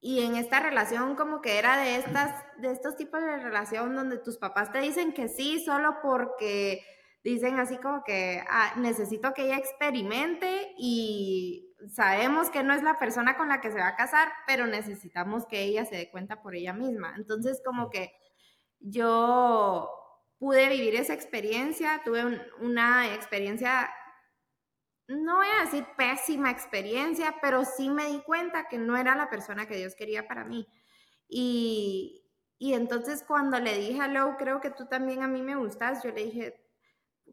y 0.00 0.22
en 0.22 0.36
esta 0.36 0.60
relación 0.60 1.16
como 1.16 1.40
que 1.40 1.58
era 1.58 1.78
de 1.78 1.96
estas, 1.96 2.44
de 2.58 2.70
estos 2.72 2.96
tipos 2.96 3.22
de 3.22 3.38
relación 3.38 3.94
donde 3.94 4.18
tus 4.18 4.38
papás 4.38 4.70
te 4.72 4.80
dicen 4.80 5.12
que 5.12 5.28
sí 5.28 5.64
solo 5.64 5.96
porque 6.02 6.84
dicen 7.22 7.58
así 7.58 7.78
como 7.78 8.04
que 8.04 8.44
ah, 8.50 8.74
necesito 8.76 9.32
que 9.32 9.46
ella 9.46 9.56
experimente 9.56 10.74
y 10.76 11.74
sabemos 11.92 12.50
que 12.50 12.62
no 12.62 12.74
es 12.74 12.82
la 12.82 12.98
persona 12.98 13.36
con 13.36 13.48
la 13.48 13.60
que 13.60 13.70
se 13.70 13.78
va 13.78 13.88
a 13.88 13.96
casar, 13.96 14.30
pero 14.46 14.66
necesitamos 14.66 15.46
que 15.46 15.62
ella 15.62 15.84
se 15.86 15.96
dé 15.96 16.10
cuenta 16.10 16.42
por 16.42 16.54
ella 16.54 16.74
misma. 16.74 17.14
Entonces 17.16 17.62
como 17.64 17.90
que 17.90 18.12
yo 18.80 19.90
pude 20.38 20.68
vivir 20.68 20.94
esa 20.96 21.14
experiencia, 21.14 22.02
tuve 22.04 22.22
una 22.60 23.14
experiencia, 23.14 23.90
no 25.08 25.36
voy 25.36 25.46
a 25.58 25.64
decir 25.64 25.86
pésima 25.96 26.50
experiencia, 26.50 27.36
pero 27.42 27.64
sí 27.64 27.90
me 27.90 28.06
di 28.06 28.22
cuenta 28.22 28.68
que 28.68 28.78
no 28.78 28.96
era 28.96 29.14
la 29.14 29.28
persona 29.28 29.66
que 29.66 29.76
Dios 29.76 29.94
quería 29.94 30.26
para 30.26 30.44
mí. 30.44 30.66
Y, 31.28 32.30
y 32.58 32.74
entonces 32.74 33.24
cuando 33.26 33.58
le 33.60 33.78
dije 33.78 34.00
a 34.00 34.08
Lou, 34.08 34.36
creo 34.36 34.60
que 34.60 34.70
tú 34.70 34.86
también 34.86 35.22
a 35.22 35.28
mí 35.28 35.42
me 35.42 35.56
gustas, 35.56 36.02
yo 36.02 36.10
le 36.10 36.24
dije, 36.24 36.64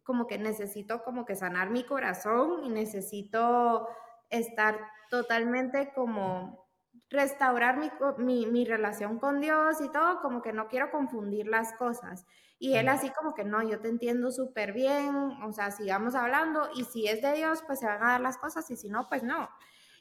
como 0.03 0.27
que 0.27 0.37
necesito 0.37 1.03
como 1.03 1.25
que 1.25 1.35
sanar 1.35 1.69
mi 1.69 1.83
corazón 1.83 2.63
y 2.65 2.69
necesito 2.69 3.87
estar 4.29 4.79
totalmente 5.09 5.91
como 5.93 6.70
restaurar 7.11 7.77
mi, 8.17 8.45
mi, 8.47 8.65
relación 8.65 9.19
con 9.19 9.39
Dios 9.39 9.79
y 9.81 9.89
todo, 9.89 10.21
como 10.21 10.41
que 10.41 10.53
no 10.53 10.67
quiero 10.67 10.89
confundir 10.89 11.47
las 11.47 11.73
cosas. 11.73 12.25
Y 12.57 12.75
él 12.75 12.87
así 12.87 13.09
como 13.11 13.33
que 13.33 13.43
no, 13.43 13.61
yo 13.61 13.79
te 13.79 13.89
entiendo 13.89 14.31
súper 14.31 14.73
bien, 14.73 15.15
o 15.43 15.51
sea, 15.51 15.71
sigamos 15.71 16.15
hablando 16.15 16.69
y 16.73 16.85
si 16.85 17.07
es 17.07 17.21
de 17.21 17.33
Dios, 17.33 17.63
pues 17.67 17.79
se 17.79 17.85
van 17.85 18.01
a 18.01 18.11
dar 18.13 18.21
las 18.21 18.37
cosas 18.37 18.69
y 18.71 18.77
si 18.77 18.89
no, 18.89 19.07
pues 19.09 19.21
no. 19.23 19.49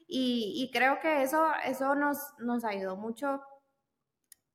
Y, 0.06 0.54
y 0.56 0.70
creo 0.70 1.00
que 1.00 1.22
eso, 1.22 1.52
eso 1.64 1.94
nos, 1.94 2.18
nos 2.38 2.64
ayudó 2.64 2.96
mucho 2.96 3.42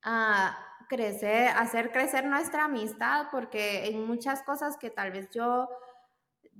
a, 0.02 0.56
crecer, 0.88 1.48
hacer 1.48 1.92
crecer 1.92 2.26
nuestra 2.26 2.64
amistad, 2.64 3.26
porque 3.30 3.86
en 3.86 4.06
muchas 4.06 4.42
cosas 4.42 4.76
que 4.76 4.90
tal 4.90 5.10
vez 5.10 5.28
yo, 5.30 5.68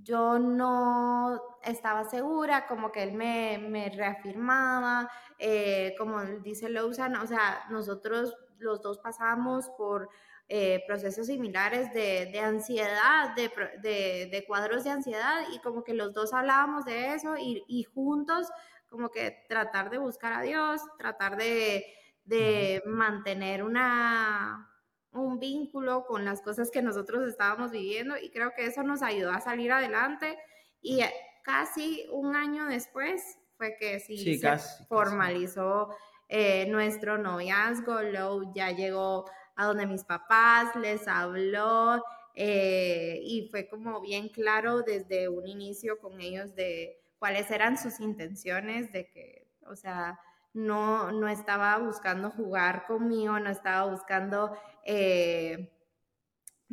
yo 0.02 0.38
no 0.38 1.55
estaba 1.66 2.04
segura, 2.04 2.66
como 2.66 2.92
que 2.92 3.02
él 3.02 3.12
me, 3.12 3.58
me 3.58 3.90
reafirmaba, 3.90 5.10
eh, 5.38 5.94
como 5.98 6.22
dice 6.22 6.68
Lawson, 6.68 7.16
o 7.16 7.26
sea, 7.26 7.64
nosotros 7.70 8.36
los 8.58 8.80
dos 8.80 8.98
pasamos 8.98 9.68
por 9.76 10.08
eh, 10.48 10.82
procesos 10.86 11.26
similares 11.26 11.92
de, 11.92 12.30
de 12.32 12.40
ansiedad, 12.40 13.34
de, 13.34 13.50
de, 13.82 14.28
de, 14.30 14.44
cuadros 14.46 14.84
de 14.84 14.90
ansiedad, 14.90 15.42
y 15.52 15.58
como 15.58 15.84
que 15.84 15.94
los 15.94 16.12
dos 16.14 16.32
hablábamos 16.32 16.84
de 16.84 17.14
eso 17.14 17.36
y, 17.36 17.64
y 17.68 17.82
juntos 17.84 18.48
como 18.88 19.10
que 19.10 19.44
tratar 19.48 19.90
de 19.90 19.98
buscar 19.98 20.32
a 20.32 20.42
Dios, 20.42 20.80
tratar 20.98 21.36
de 21.36 21.84
de 22.26 22.82
mantener 22.84 23.62
una, 23.62 24.68
un 25.12 25.38
vínculo 25.38 26.04
con 26.06 26.24
las 26.24 26.42
cosas 26.42 26.70
que 26.70 26.82
nosotros 26.82 27.26
estábamos 27.26 27.70
viviendo 27.70 28.16
y 28.18 28.30
creo 28.30 28.52
que 28.54 28.66
eso 28.66 28.82
nos 28.82 29.02
ayudó 29.02 29.30
a 29.30 29.40
salir 29.40 29.72
adelante 29.72 30.36
y 30.82 31.00
casi 31.46 32.04
un 32.10 32.34
año 32.34 32.66
después 32.66 33.38
fue 33.56 33.76
que 33.78 34.00
sí, 34.00 34.36
se 34.36 34.58
formalizó 34.88 35.94
eh, 36.28 36.66
nuestro 36.68 37.18
noviazgo, 37.18 38.02
Lou 38.02 38.52
ya 38.52 38.72
llegó 38.72 39.30
a 39.54 39.66
donde 39.66 39.86
mis 39.86 40.02
papás 40.02 40.74
les 40.74 41.06
habló 41.06 42.02
eh, 42.34 43.20
y 43.22 43.48
fue 43.48 43.68
como 43.68 44.00
bien 44.00 44.28
claro 44.28 44.82
desde 44.82 45.28
un 45.28 45.46
inicio 45.46 46.00
con 46.00 46.20
ellos 46.20 46.56
de 46.56 46.98
cuáles 47.20 47.48
eran 47.52 47.78
sus 47.78 48.00
intenciones 48.00 48.92
de 48.92 49.08
que, 49.08 49.46
o 49.68 49.76
sea, 49.76 50.18
no, 50.52 51.12
no 51.12 51.28
estaba 51.28 51.78
buscando 51.78 52.30
jugar 52.30 52.86
conmigo, 52.86 53.38
no 53.38 53.50
estaba 53.50 53.88
buscando 53.88 54.58
eh, 54.84 55.70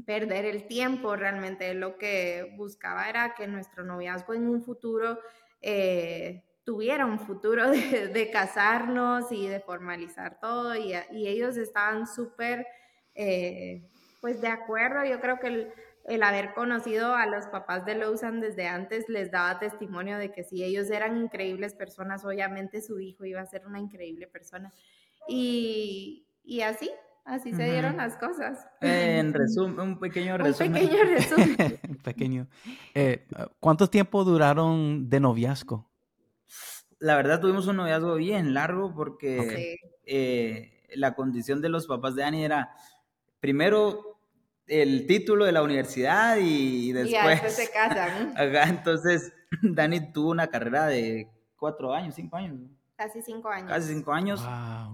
perder 0.06 0.46
el 0.46 0.68
tiempo, 0.68 1.16
realmente 1.16 1.74
lo 1.74 1.98
que 1.98 2.54
buscaba 2.58 3.10
era 3.10 3.36
que 3.36 3.48
nuestro 3.48 3.84
noviazgo 3.84 4.34
en 4.34 4.48
un 4.48 4.64
futuro 4.64 5.20
eh, 5.62 6.44
tuviera 6.64 7.06
un 7.06 7.20
futuro 7.20 7.70
de, 7.70 8.30
casarnos 8.32 9.32
y 9.32 9.48
de 9.48 9.60
formalizar 9.60 10.40
todo 10.40 10.76
y, 10.76 10.94
ellos 11.28 11.58
estaban 11.58 12.08
súper 12.08 12.66
eh, 13.16 13.88
pues 14.20 14.42
de 14.42 14.48
acuerdo, 14.48 15.06
yo 15.06 15.20
creo 15.20 15.40
que 15.40 15.72
el, 16.06 16.24
haber 16.24 16.54
conocido 16.54 17.14
a 17.14 17.26
los 17.28 17.46
papás 17.48 17.86
de 17.86 17.96
Lawson 17.96 18.42
desde 18.42 18.68
antes 18.68 19.08
les 19.10 19.32
daba 19.32 19.60
testimonio 19.60 20.18
de 20.18 20.32
que 20.32 20.44
si 20.44 20.64
ellos 20.64 20.90
eran 20.90 21.18
increíbles 21.18 21.76
personas, 21.76 22.26
obviamente 22.26 22.82
su 22.82 23.00
hijo 23.00 23.26
iba 23.26 23.42
a 23.42 23.46
ser 23.46 23.68
una 23.68 23.80
increíble 23.80 24.28
persona. 24.28 24.74
Y 25.28 26.26
así, 26.66 26.90
así 27.26 27.54
se 27.54 27.64
dieron 27.64 27.98
las 27.98 28.18
cosas. 28.18 28.68
en 28.82 29.34
resumen, 29.34 29.80
un 29.80 30.00
pequeño 30.00 30.38
resumen. 30.38 30.74
Un 30.74 30.90
pequeño 30.90 31.04
resumen. 31.04 31.80
pequeño. 32.04 32.48
Eh, 32.94 33.28
¿Cuánto 33.60 33.90
tiempo 33.90 34.24
duraron 34.24 35.10
de 35.10 35.20
noviazgo? 35.20 35.90
La 37.00 37.16
verdad 37.16 37.42
tuvimos 37.42 37.68
un 37.68 37.78
noviazgo 37.78 38.16
bien 38.16 38.54
largo 38.54 38.94
porque 38.94 39.78
eh, 40.06 40.84
la 40.96 41.16
condición 41.16 41.62
de 41.62 41.70
los 41.70 41.88
papás 41.88 42.16
de 42.16 42.24
Annie 42.24 42.46
era, 42.46 42.74
primero, 43.40 44.20
el 44.68 45.06
título 45.06 45.46
de 45.46 45.52
la 45.52 45.64
universidad 45.64 46.38
y 46.38 46.92
después... 46.94 47.26
Y 47.26 47.28
después 47.28 47.56
se 47.56 47.72
casan. 47.72 48.34
entonces, 48.70 49.34
Dani 49.62 50.12
tuvo 50.12 50.32
una 50.32 50.48
carrera 50.48 50.88
de 50.88 51.30
cuatro 51.58 51.94
años, 51.94 52.16
cinco 52.16 52.38
años. 52.38 52.60
Casi 52.96 53.22
cinco 53.22 53.50
años. 53.50 53.70
Casi 53.70 53.94
cinco 53.94 54.14
años. 54.14 54.42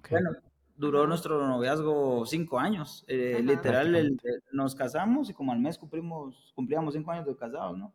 Bueno, 0.10 0.32
duró 0.80 1.06
nuestro 1.06 1.46
noviazgo 1.46 2.26
cinco 2.26 2.58
años. 2.58 3.04
Eh, 3.08 3.42
literal, 3.44 4.18
nos 4.52 4.76
casamos 4.76 5.30
y 5.30 5.34
como 5.34 5.52
al 5.52 5.60
mes 5.60 5.78
cumplimos, 5.78 6.54
cumplíamos 6.56 6.94
cinco 6.94 7.12
años 7.12 7.26
de 7.26 7.36
casados, 7.36 7.78
¿no? 7.78 7.94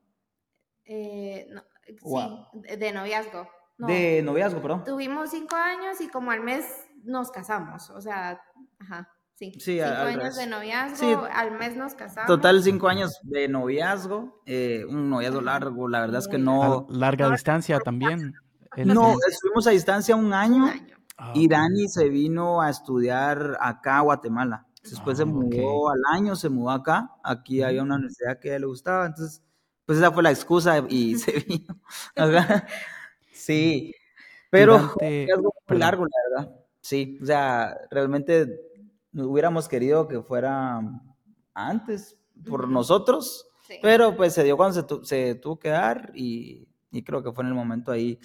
Eh, 0.85 1.49
no 1.51 1.63
sí, 1.87 2.77
de 2.77 2.93
noviazgo. 2.93 3.49
De 3.79 4.23
noviazgo, 4.23 4.61
perdón. 4.61 4.85
Tuvimos 4.85 5.31
cinco 5.31 5.57
años 5.57 6.01
y 6.01 6.09
como 6.09 6.31
al 6.31 6.43
mes 6.43 6.67
nos 7.03 7.31
casamos, 7.31 7.91
o 7.91 8.01
sea, 8.01 8.41
ajá. 8.79 9.09
Sí, 9.35 9.53
cinco 9.59 9.85
años 9.85 10.37
de 10.37 10.47
noviazgo, 10.47 11.27
al 11.33 11.59
mes 11.59 11.77
nos 11.77 11.95
casamos. 11.95 12.29
Total 12.29 12.63
cinco 12.63 12.87
años 12.87 13.19
de 13.23 13.49
noviazgo, 13.49 14.43
eh, 14.47 14.85
un 14.89 15.11
noviazgo 15.11 15.41
largo, 15.41 15.89
la 15.89 16.03
verdad 16.03 16.21
es 16.21 16.29
que 16.29 16.39
no... 16.39 16.87
larga 16.89 17.31
distancia 17.31 17.81
también. 17.81 18.35
No, 18.77 19.17
estuvimos 19.29 19.67
a 19.67 19.71
distancia 19.71 20.15
un 20.15 20.33
año, 20.33 20.67
ah, 21.17 21.33
y 21.35 21.49
Dani 21.49 21.89
se 21.89 22.09
vino 22.09 22.61
a 22.61 22.71
estudiar 22.71 23.57
acá 23.61 23.99
a 23.99 24.03
Guatemala. 24.03 24.67
Después 24.83 25.17
se 25.17 25.23
ah, 25.23 25.27
mudó 25.27 25.91
al 25.91 26.01
año, 26.13 26.37
se 26.37 26.51
mudó 26.51 26.71
acá, 26.71 27.11
aquí 27.23 27.63
había 27.63 27.83
una 27.83 27.97
universidad 27.97 28.39
que 28.39 28.53
a 28.53 28.57
él 28.57 28.63
le 28.63 28.67
gustaba, 28.67 29.07
entonces, 29.07 29.43
pues 29.87 29.99
esa 29.99 30.13
fue 30.13 30.23
la 30.23 30.31
excusa 30.31 30.85
y 30.89 31.15
se 31.19 31.33
vino. 31.41 31.81
Sí, 33.33 33.95
pero 34.51 34.95
es 35.01 35.33
algo 35.33 35.55
muy 35.69 35.79
largo, 35.79 36.05
la 36.05 36.45
verdad. 36.45 36.57
Sí, 36.81 37.19
o 37.23 37.27
sea, 37.27 37.79
realmente 37.91 38.61
hubiéramos 39.15 39.69
querido 39.69 40.07
que 40.07 40.21
fuera 40.21 40.81
antes 41.55 42.19
por 42.47 42.69
nosotros, 42.69 43.49
pero 43.81 44.17
pues 44.17 44.35
se 44.35 44.45
dio 44.45 44.57
cuando 44.57 45.03
se, 45.05 45.35
tuvo 45.37 45.59
que 45.59 45.71
dar 45.71 46.13
y, 46.15 46.69
creo 47.05 47.23
que 47.23 47.33
fue 47.33 47.43
en 47.43 47.49
el 47.49 47.55
momento 47.55 47.91
ahí 47.91 48.19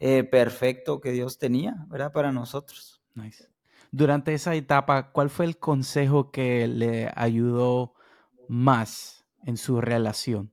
eh, 0.00 0.24
perfecto 0.24 1.00
que 1.00 1.12
Dios 1.12 1.38
tenía, 1.38 1.86
¿verdad? 1.88 2.10
Para 2.10 2.32
nosotros. 2.32 3.02
Nice. 3.14 3.48
durante 3.90 4.32
esa 4.32 4.54
etapa, 4.54 5.10
¿cuál 5.10 5.30
fue 5.30 5.44
el 5.44 5.58
consejo 5.58 6.30
que 6.30 6.68
le 6.68 7.10
ayudó 7.14 7.94
más 8.48 9.26
en 9.44 9.56
su 9.56 9.80
relación? 9.80 10.52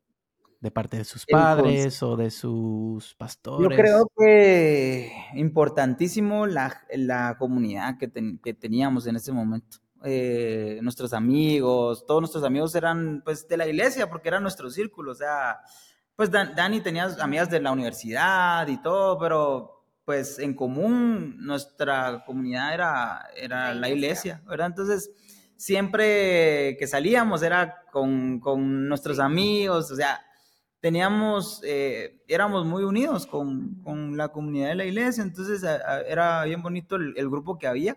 ¿De 0.60 0.72
parte 0.72 0.98
de 0.98 1.04
sus 1.06 1.26
padres 1.26 2.02
o 2.02 2.18
de 2.18 2.32
sus 2.32 3.14
pastores? 3.14 3.70
Yo 3.70 3.76
creo 3.76 4.12
que 4.18 5.12
importantísimo 5.36 6.48
la, 6.48 6.82
la 6.94 7.38
comunidad 7.38 7.98
que, 8.00 8.12
que, 8.44 8.54
teníamos 8.56 9.06
en 9.06 9.18
ese 9.18 9.32
momento. 9.32 9.78
Eh, 10.04 10.80
nuestros 10.82 11.14
amigos, 11.14 12.06
todos 12.08 12.22
nuestros 12.22 12.44
amigos 12.44 12.74
eran 12.74 13.22
pues 13.24 13.48
de 13.48 13.56
la 13.56 13.68
iglesia 13.68 14.10
porque 14.10 14.30
era 14.30 14.40
nuestro 14.40 14.70
círculo, 14.72 15.12
o 15.12 15.16
sea, 15.16 15.60
pues 16.18 16.32
Dani 16.32 16.82
tenía 16.82 17.06
amigas 17.22 17.48
de 17.48 17.62
la 17.62 17.72
universidad 17.72 18.68
y 18.68 18.82
todo, 18.82 19.20
pero 19.20 19.84
pues 20.04 20.40
en 20.40 20.56
común 20.56 21.36
nuestra 21.38 22.24
comunidad 22.26 22.74
era, 22.74 23.30
era 23.36 23.74
la 23.76 23.88
iglesia, 23.88 24.42
¿verdad? 24.48 24.66
Entonces, 24.66 25.12
siempre 25.56 26.76
que 26.80 26.88
salíamos 26.88 27.44
era 27.44 27.84
con, 27.92 28.40
con 28.40 28.90
nuestros 28.90 29.20
amigos, 29.20 29.92
o 29.92 29.96
sea, 29.96 30.20
teníamos, 30.80 31.62
eh, 31.64 32.24
éramos 32.28 32.66
muy 32.66 32.84
unidos 32.84 33.28
con, 33.28 33.76
con, 33.84 34.18
la 34.18 34.30
comunidad 34.30 34.70
de 34.70 34.76
la 34.76 34.86
iglesia, 34.86 35.22
entonces 35.22 35.64
era 36.08 36.46
bien 36.46 36.64
bonito 36.64 36.96
el, 36.96 37.14
el 37.16 37.30
grupo 37.30 37.60
que 37.60 37.68
había. 37.68 37.96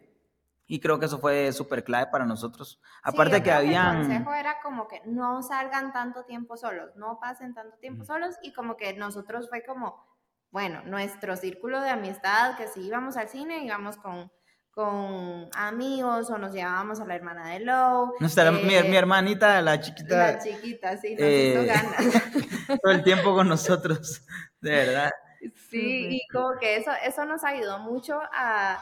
Y 0.73 0.79
creo 0.79 1.01
que 1.01 1.07
eso 1.07 1.19
fue 1.19 1.53
súper 1.53 1.83
clave 1.83 2.13
para 2.13 2.25
nosotros. 2.25 2.81
Aparte 3.03 3.39
sí, 3.39 3.43
que 3.43 3.51
habían... 3.51 3.97
el 3.97 4.07
consejo 4.07 4.35
era 4.35 4.61
como 4.63 4.87
que 4.87 5.03
no 5.05 5.43
salgan 5.43 5.93
tanto 5.93 6.23
tiempo 6.23 6.57
solos, 6.57 6.95
no 6.95 7.19
pasen 7.21 7.55
tanto 7.55 7.77
tiempo 7.79 8.05
solos 8.05 8.37
y 8.41 8.53
como 8.53 8.77
que 8.77 8.95
nosotros 8.95 9.49
fue 9.49 9.65
como, 9.65 10.07
bueno, 10.53 10.83
nuestro 10.85 11.35
círculo 11.37 11.81
de 11.81 11.91
amistad, 11.91 12.57
que 12.57 12.69
si 12.69 12.83
íbamos 12.83 13.17
al 13.17 13.29
cine, 13.29 13.65
íbamos 13.65 13.97
con, 13.97 14.31
con 14.71 15.51
amigos 15.57 16.31
o 16.31 16.39
nos 16.39 16.53
llevábamos 16.53 17.01
a 17.01 17.05
la 17.05 17.17
hermana 17.17 17.49
de 17.49 17.59
Lowe. 17.59 18.13
Nuestra, 18.21 18.53
mi, 18.53 18.63
mi, 18.63 18.97
hermanita, 18.97 19.61
la 19.63 19.81
chiquita. 19.81 20.35
La 20.35 20.39
chiquita, 20.39 20.97
sí, 20.99 21.15
nos 21.15 21.23
eh, 21.25 21.51
hizo 21.51 21.67
ganas. 21.67 22.79
todo 22.81 22.93
el 22.93 23.03
tiempo 23.03 23.35
con 23.35 23.49
nosotros, 23.49 24.25
de 24.61 24.71
verdad. 24.71 25.11
Sí, 25.69 26.07
y 26.11 26.29
como 26.33 26.57
que 26.61 26.77
eso, 26.77 26.93
eso 27.05 27.25
nos 27.25 27.43
ayudó 27.43 27.81
mucho 27.81 28.21
a 28.33 28.79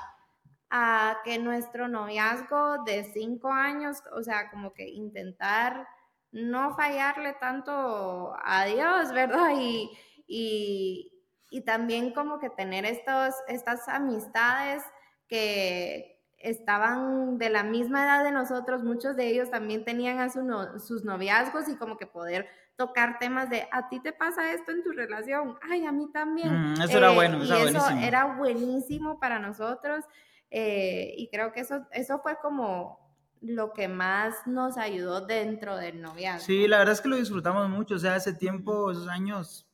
a 0.70 1.18
que 1.24 1.38
nuestro 1.38 1.88
noviazgo 1.88 2.84
de 2.84 3.04
cinco 3.04 3.50
años, 3.50 3.98
o 4.12 4.22
sea, 4.22 4.50
como 4.50 4.74
que 4.74 4.88
intentar 4.88 5.86
no 6.30 6.74
fallarle 6.74 7.34
tanto 7.34 8.36
a 8.44 8.64
Dios, 8.66 9.12
¿verdad? 9.12 9.52
Y, 9.58 9.90
y, 10.26 11.24
y 11.50 11.62
también 11.62 12.12
como 12.12 12.38
que 12.38 12.50
tener 12.50 12.84
estos, 12.84 13.34
estas 13.48 13.88
amistades 13.88 14.82
que 15.26 16.18
estaban 16.38 17.38
de 17.38 17.50
la 17.50 17.64
misma 17.64 18.04
edad 18.04 18.24
de 18.24 18.30
nosotros, 18.30 18.84
muchos 18.84 19.16
de 19.16 19.28
ellos 19.28 19.50
también 19.50 19.84
tenían 19.84 20.20
a 20.20 20.28
sus 20.30 21.04
noviazgos 21.04 21.68
y 21.68 21.76
como 21.76 21.96
que 21.96 22.06
poder 22.06 22.48
tocar 22.76 23.18
temas 23.18 23.50
de 23.50 23.66
a 23.72 23.88
ti 23.88 24.00
te 24.00 24.12
pasa 24.12 24.52
esto 24.52 24.70
en 24.70 24.84
tu 24.84 24.92
relación, 24.92 25.58
ay, 25.68 25.84
a 25.84 25.90
mí 25.90 26.08
también. 26.12 26.74
Mm, 26.74 26.82
eso 26.82 26.98
era 26.98 27.10
bueno, 27.10 27.42
eso, 27.42 27.58
y 27.58 27.62
eso 27.62 27.88
era 28.00 28.36
buenísimo 28.36 29.18
para 29.18 29.40
nosotros. 29.40 30.04
Eh, 30.50 31.14
y 31.16 31.28
creo 31.28 31.52
que 31.52 31.60
eso, 31.60 31.86
eso 31.92 32.20
fue 32.20 32.38
como 32.40 33.08
lo 33.40 33.72
que 33.72 33.88
más 33.88 34.46
nos 34.46 34.78
ayudó 34.78 35.26
dentro 35.26 35.76
del 35.76 36.00
noviazgo. 36.00 36.44
Sí, 36.44 36.66
la 36.66 36.78
verdad 36.78 36.94
es 36.94 37.00
que 37.00 37.08
lo 37.08 37.16
disfrutamos 37.16 37.68
mucho, 37.68 37.94
o 37.94 37.98
sea, 37.98 38.16
ese 38.16 38.32
tiempo, 38.32 38.90
esos 38.90 39.08
años 39.08 39.68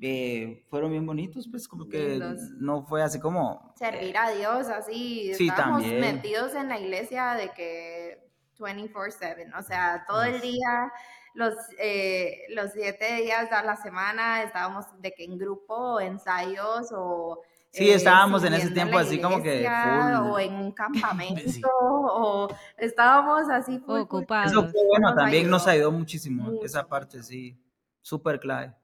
eh, 0.00 0.66
fueron 0.68 0.90
bien 0.90 1.06
bonitos, 1.06 1.48
pues 1.50 1.66
como 1.66 1.88
que 1.88 2.20
no 2.58 2.84
fue 2.84 3.02
así 3.02 3.18
como... 3.18 3.72
Servir 3.76 4.16
a 4.18 4.30
Dios, 4.30 4.68
así, 4.68 5.32
sí, 5.34 5.48
estábamos 5.48 5.82
también. 5.82 6.00
metidos 6.00 6.54
en 6.54 6.68
la 6.68 6.78
iglesia 6.78 7.34
de 7.34 7.50
que 7.52 8.30
24/7, 8.58 9.58
o 9.58 9.62
sea, 9.62 10.04
todo 10.06 10.22
el 10.24 10.40
día, 10.40 10.92
los, 11.34 11.54
eh, 11.78 12.42
los 12.50 12.72
siete 12.72 13.22
días 13.22 13.50
a 13.52 13.62
la 13.62 13.76
semana 13.76 14.42
estábamos 14.42 14.84
de 15.00 15.12
que 15.12 15.24
en 15.24 15.38
grupo, 15.38 16.00
ensayos 16.00 16.92
o 16.92 17.42
Sí, 17.76 17.90
estábamos 17.90 18.42
en 18.42 18.54
ese 18.54 18.70
tiempo 18.70 18.96
así 18.96 19.20
como 19.20 19.42
que 19.42 19.68
full. 19.68 20.30
O 20.30 20.38
en 20.38 20.54
un 20.54 20.72
campamento, 20.72 21.68
o 21.78 22.48
estábamos 22.78 23.50
así 23.50 23.78
full, 23.80 24.00
ocupados. 24.00 24.50
Eso 24.50 24.62
fue 24.62 24.80
bueno, 24.88 25.14
también 25.14 25.50
nos 25.50 25.66
ayudó 25.66 25.92
muchísimo, 25.92 26.58
esa 26.62 26.88
parte, 26.88 27.22
sí, 27.22 27.54
súper 28.00 28.40
clave. 28.40 28.74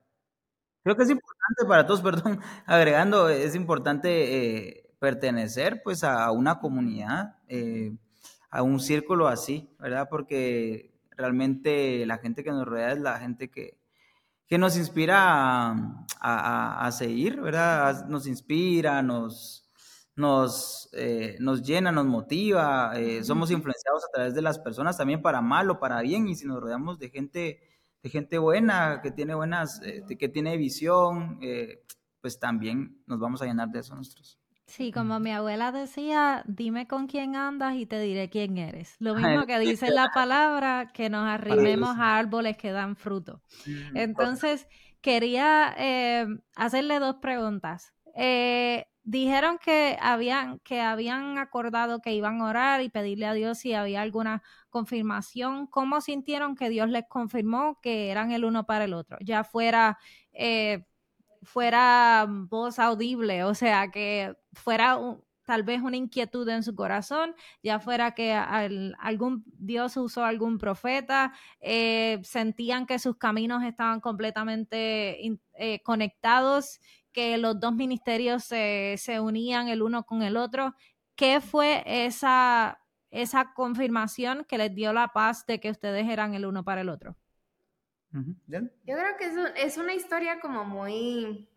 Creo 0.82 0.94
que 0.94 1.04
es 1.04 1.10
importante 1.10 1.64
para 1.66 1.86
todos, 1.86 2.02
perdón, 2.02 2.40
agregando, 2.66 3.30
es 3.30 3.54
importante 3.54 4.66
eh, 4.68 4.94
pertenecer 4.98 5.82
pues 5.82 6.04
a 6.04 6.30
una 6.30 6.58
comunidad, 6.58 7.36
eh, 7.48 7.96
a 8.50 8.62
un 8.62 8.78
círculo 8.78 9.26
así, 9.26 9.74
¿verdad? 9.78 10.06
Porque 10.10 10.92
realmente 11.16 12.04
la 12.04 12.18
gente 12.18 12.44
que 12.44 12.50
nos 12.50 12.66
rodea 12.66 12.92
es 12.92 13.00
la 13.00 13.18
gente 13.18 13.50
que, 13.50 13.78
que 14.52 14.58
nos 14.58 14.76
inspira 14.76 15.74
a, 16.20 16.90
seguir, 16.92 17.40
¿verdad? 17.40 18.06
Nos 18.08 18.26
inspira, 18.26 19.00
nos, 19.00 19.66
nos, 20.14 20.90
eh, 20.92 21.36
nos 21.40 21.62
llena, 21.62 21.90
nos 21.90 22.04
motiva, 22.04 22.92
eh, 22.94 23.24
somos 23.24 23.50
influenciados 23.50 24.04
a 24.04 24.12
través 24.12 24.34
de 24.34 24.42
las 24.42 24.58
personas 24.58 24.98
también 24.98 25.22
para 25.22 25.40
mal 25.40 25.70
o 25.70 25.80
para 25.80 26.02
bien, 26.02 26.28
y 26.28 26.34
si 26.34 26.44
nos 26.44 26.60
rodeamos 26.60 26.98
de 26.98 27.08
gente, 27.08 27.62
de 28.02 28.10
gente 28.10 28.36
buena, 28.36 29.00
que 29.02 29.10
tiene 29.10 29.34
buenas, 29.34 29.80
eh, 29.84 30.02
que 30.18 30.28
tiene 30.28 30.58
visión, 30.58 31.40
pues 32.20 32.38
también 32.38 33.02
nos 33.06 33.20
vamos 33.20 33.40
a 33.40 33.46
llenar 33.46 33.70
de 33.70 33.78
eso 33.78 33.94
nosotros. 33.94 34.41
Sí, 34.72 34.90
como 34.90 35.20
mi 35.20 35.30
abuela 35.30 35.70
decía, 35.70 36.42
dime 36.46 36.86
con 36.86 37.06
quién 37.06 37.36
andas 37.36 37.74
y 37.74 37.84
te 37.84 38.00
diré 38.00 38.30
quién 38.30 38.56
eres. 38.56 38.96
Lo 39.00 39.14
mismo 39.14 39.44
que 39.44 39.58
dice 39.58 39.90
la 39.90 40.12
palabra, 40.14 40.92
que 40.94 41.10
nos 41.10 41.28
arrimemos 41.28 41.98
a 41.98 42.16
árboles 42.16 42.56
que 42.56 42.72
dan 42.72 42.96
fruto. 42.96 43.42
Mm, 43.66 43.98
Entonces, 43.98 44.66
quería 45.02 45.74
eh, 45.76 46.26
hacerle 46.56 47.00
dos 47.00 47.16
preguntas. 47.16 47.92
Eh, 48.16 48.86
dijeron 49.02 49.58
que 49.62 49.98
habían, 50.00 50.58
que 50.60 50.80
habían 50.80 51.36
acordado 51.36 52.00
que 52.00 52.14
iban 52.14 52.40
a 52.40 52.46
orar 52.46 52.80
y 52.80 52.88
pedirle 52.88 53.26
a 53.26 53.34
Dios 53.34 53.58
si 53.58 53.74
había 53.74 54.00
alguna 54.00 54.42
confirmación. 54.70 55.66
¿Cómo 55.66 56.00
sintieron 56.00 56.56
que 56.56 56.70
Dios 56.70 56.88
les 56.88 57.04
confirmó 57.10 57.78
que 57.82 58.10
eran 58.10 58.32
el 58.32 58.46
uno 58.46 58.64
para 58.64 58.86
el 58.86 58.94
otro? 58.94 59.18
Ya 59.20 59.44
fuera... 59.44 59.98
Eh, 60.32 60.86
fuera 61.42 62.26
voz 62.28 62.78
audible, 62.78 63.44
o 63.44 63.54
sea, 63.54 63.90
que 63.90 64.36
fuera 64.52 64.98
tal 65.44 65.62
vez 65.64 65.80
una 65.82 65.96
inquietud 65.96 66.48
en 66.48 66.62
su 66.62 66.74
corazón, 66.74 67.34
ya 67.62 67.80
fuera 67.80 68.14
que 68.14 68.32
algún 68.32 69.44
Dios 69.46 69.96
usó 69.96 70.24
algún 70.24 70.58
profeta, 70.58 71.32
eh, 71.60 72.20
sentían 72.22 72.86
que 72.86 72.98
sus 72.98 73.16
caminos 73.16 73.62
estaban 73.64 74.00
completamente 74.00 75.18
eh, 75.54 75.82
conectados, 75.82 76.80
que 77.12 77.38
los 77.38 77.58
dos 77.60 77.74
ministerios 77.74 78.44
se, 78.44 78.94
se 78.98 79.20
unían 79.20 79.68
el 79.68 79.82
uno 79.82 80.04
con 80.04 80.22
el 80.22 80.36
otro. 80.36 80.74
¿Qué 81.16 81.40
fue 81.40 81.82
esa, 81.86 82.80
esa 83.10 83.52
confirmación 83.52 84.44
que 84.48 84.58
les 84.58 84.74
dio 84.74 84.92
la 84.92 85.08
paz 85.08 85.44
de 85.46 85.60
que 85.60 85.70
ustedes 85.70 86.08
eran 86.08 86.34
el 86.34 86.46
uno 86.46 86.64
para 86.64 86.80
el 86.80 86.88
otro? 86.88 87.16
Yo 88.84 88.96
creo 88.96 89.16
que 89.18 89.24
es, 89.26 89.34
es 89.56 89.76
una 89.78 89.94
historia 89.94 90.40
como 90.40 90.64
muy, 90.64 91.48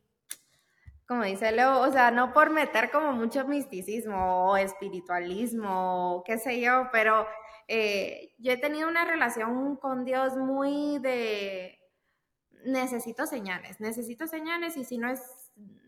como 1.07 1.23
dice 1.23 1.51
Leo, 1.51 1.81
o 1.81 1.91
sea, 1.91 2.11
no 2.11 2.33
por 2.33 2.49
meter 2.49 2.91
como 2.91 3.11
mucho 3.11 3.45
misticismo 3.45 4.51
o 4.51 4.57
espiritualismo, 4.57 6.15
o 6.15 6.23
qué 6.23 6.37
sé 6.37 6.61
yo, 6.61 6.87
pero 6.91 7.27
eh, 7.67 8.33
yo 8.37 8.53
he 8.53 8.57
tenido 8.57 8.87
una 8.87 9.05
relación 9.05 9.75
con 9.75 10.05
Dios 10.05 10.37
muy 10.37 10.99
de 10.99 11.79
necesito 12.65 13.27
señales, 13.27 13.79
necesito 13.79 14.27
señales 14.27 14.75
y 14.77 14.85
si 14.85 14.97
no 14.97 15.09
es, 15.09 15.21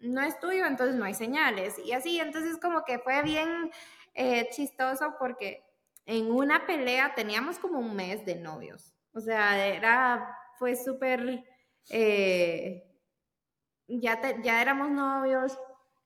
no 0.01 0.21
es 0.21 0.39
tuyo, 0.39 0.65
entonces 0.65 0.95
no 0.95 1.05
hay 1.05 1.13
señales. 1.13 1.77
Y 1.79 1.93
así, 1.93 2.19
entonces 2.19 2.57
como 2.57 2.83
que 2.83 2.99
fue 2.99 3.21
bien 3.23 3.71
eh, 4.13 4.47
chistoso 4.51 5.15
porque 5.19 5.63
en 6.05 6.31
una 6.31 6.65
pelea 6.65 7.13
teníamos 7.15 7.59
como 7.59 7.79
un 7.79 7.95
mes 7.95 8.25
de 8.25 8.35
novios. 8.35 8.93
O 9.13 9.19
sea, 9.19 9.65
era 9.65 10.37
fue 10.57 10.75
súper, 10.75 11.43
eh, 11.89 12.83
ya, 13.87 14.19
ya 14.41 14.61
éramos 14.61 14.89
novios, 14.89 15.57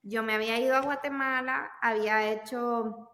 yo 0.03 0.23
me 0.23 0.33
había 0.33 0.59
ido 0.59 0.75
a 0.75 0.81
Guatemala, 0.81 1.71
había 1.81 2.31
hecho 2.31 3.09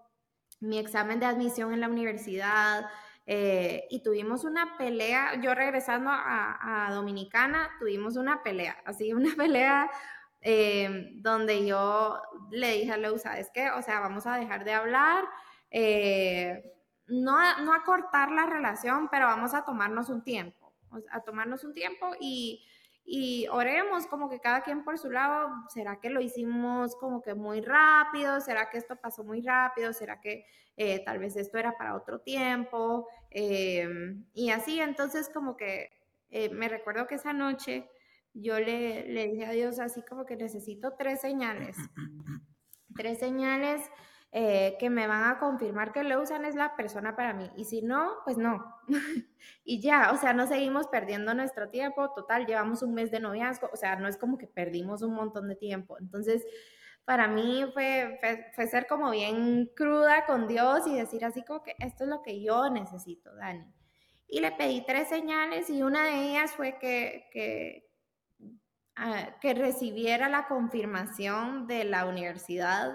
mi 0.59 0.79
examen 0.79 1.19
de 1.19 1.25
admisión 1.25 1.73
en 1.73 1.81
la 1.81 1.89
universidad 1.89 2.89
eh, 3.25 3.85
y 3.89 4.01
tuvimos 4.01 4.43
una 4.45 4.77
pelea, 4.77 5.39
yo 5.41 5.53
regresando 5.53 6.09
a, 6.11 6.89
Dominicana, 6.91 7.69
tuvimos 7.79 8.15
una 8.15 8.41
pelea, 8.41 8.77
así 8.85 9.13
una 9.13 9.35
pelea 9.35 9.89
eh, 10.41 11.11
donde 11.15 11.65
yo 11.65 12.21
le 12.51 12.73
dije 12.73 12.91
a 12.91 12.97
Leu, 12.97 13.17
¿sabes 13.19 13.49
qué? 13.53 13.71
O 13.71 13.81
sea, 13.81 13.99
vamos 13.99 14.25
a 14.27 14.37
dejar 14.37 14.63
de 14.63 14.73
hablar, 14.73 15.25
no, 17.07 17.59
no 17.63 17.73
a 17.73 17.83
cortar 17.83 18.31
la 18.31 18.45
relación, 18.45 19.09
pero 19.09 19.27
vamos 19.27 19.53
a 19.53 19.63
tomarnos 19.63 20.09
un 20.09 20.23
tiempo 20.23 20.66
a 21.11 21.21
tomarnos 21.21 21.63
un 21.63 21.73
tiempo 21.73 22.11
y, 22.19 22.65
y 23.09 23.47
oremos 23.47 24.05
como 24.05 24.29
que 24.29 24.39
cada 24.41 24.61
quien 24.61 24.83
por 24.83 24.97
su 24.97 25.09
lado, 25.09 25.49
¿será 25.69 25.99
que 26.01 26.09
lo 26.09 26.19
hicimos 26.19 26.95
como 26.97 27.21
que 27.21 27.35
muy 27.35 27.61
rápido? 27.61 28.41
¿Será 28.41 28.69
que 28.69 28.77
esto 28.77 28.97
pasó 28.97 29.23
muy 29.23 29.41
rápido? 29.41 29.93
¿Será 29.93 30.19
que 30.19 30.45
eh, 30.75 31.03
tal 31.05 31.19
vez 31.19 31.37
esto 31.37 31.57
era 31.57 31.77
para 31.77 31.95
otro 31.95 32.19
tiempo? 32.19 33.07
Em, 33.29 34.25
y 34.33 34.49
así, 34.49 34.81
entonces 34.81 35.29
como 35.33 35.55
que 35.55 35.89
eh, 36.29 36.49
me 36.49 36.67
recuerdo 36.67 37.07
que 37.07 37.15
esa 37.15 37.31
noche 37.31 37.89
yo 38.33 38.59
le, 38.59 39.07
le 39.07 39.29
dije 39.29 39.45
a 39.45 39.51
Dios 39.51 39.79
así 39.79 40.01
como 40.01 40.25
que 40.25 40.35
necesito 40.35 40.93
tres 40.97 41.21
señales, 41.21 41.77
tres 42.95 43.19
señales 43.19 43.81
eh, 44.31 44.75
que 44.77 44.89
me 44.89 45.07
van 45.07 45.23
a 45.23 45.39
confirmar 45.39 45.93
que 45.93 46.03
Leusan 46.03 46.43
es 46.43 46.55
la 46.55 46.75
persona 46.75 47.15
para 47.15 47.33
mí. 47.33 47.49
Y 47.55 47.65
si 47.65 47.81
no, 47.81 48.11
pues 48.25 48.37
no. 48.37 48.75
y 49.63 49.81
ya, 49.81 50.11
o 50.11 50.17
sea, 50.17 50.33
no 50.33 50.47
seguimos 50.47 50.87
perdiendo 50.87 51.33
nuestro 51.33 51.69
tiempo. 51.69 52.11
Total, 52.11 52.45
llevamos 52.45 52.83
un 52.83 52.93
mes 52.93 53.09
de 53.09 53.21
noviazgo. 53.21 53.69
O 53.71 53.77
sea, 53.77 53.95
no 53.95 54.07
es 54.07 54.17
como 54.17 54.37
que 54.37 54.47
perdimos 54.47 55.01
un 55.01 55.13
montón 55.13 55.47
de 55.47 55.55
tiempo. 55.55 55.97
Entonces, 55.99 56.45
para 57.05 57.29
mí 57.29 57.63
fue, 57.73 58.19
fue, 58.53 58.67
ser 58.67 58.85
como 58.85 59.11
bien 59.11 59.71
cruda 59.73 60.25
con 60.25 60.45
Dios 60.45 60.85
y 60.87 60.95
decir 60.97 61.23
así 61.23 61.41
como 61.43 61.63
que 61.63 61.73
esto 61.79 62.03
es 62.03 62.09
lo 62.09 62.21
que 62.21 62.43
yo 62.43 62.69
necesito, 62.69 63.33
Dani. 63.33 63.65
Y 64.27 64.41
le 64.41 64.51
pedí 64.51 64.83
tres 64.85 65.07
señales 65.07 65.69
y 65.69 65.83
una 65.83 66.03
de 66.03 66.31
ellas 66.31 66.51
fue 66.51 66.77
que, 66.79 67.29
que, 67.31 67.89
ah, 68.97 69.37
que 69.39 69.53
recibiera 69.53 70.27
la 70.27 70.49
confirmación 70.49 71.65
de 71.65 71.85
la 71.85 72.05
universidad 72.05 72.93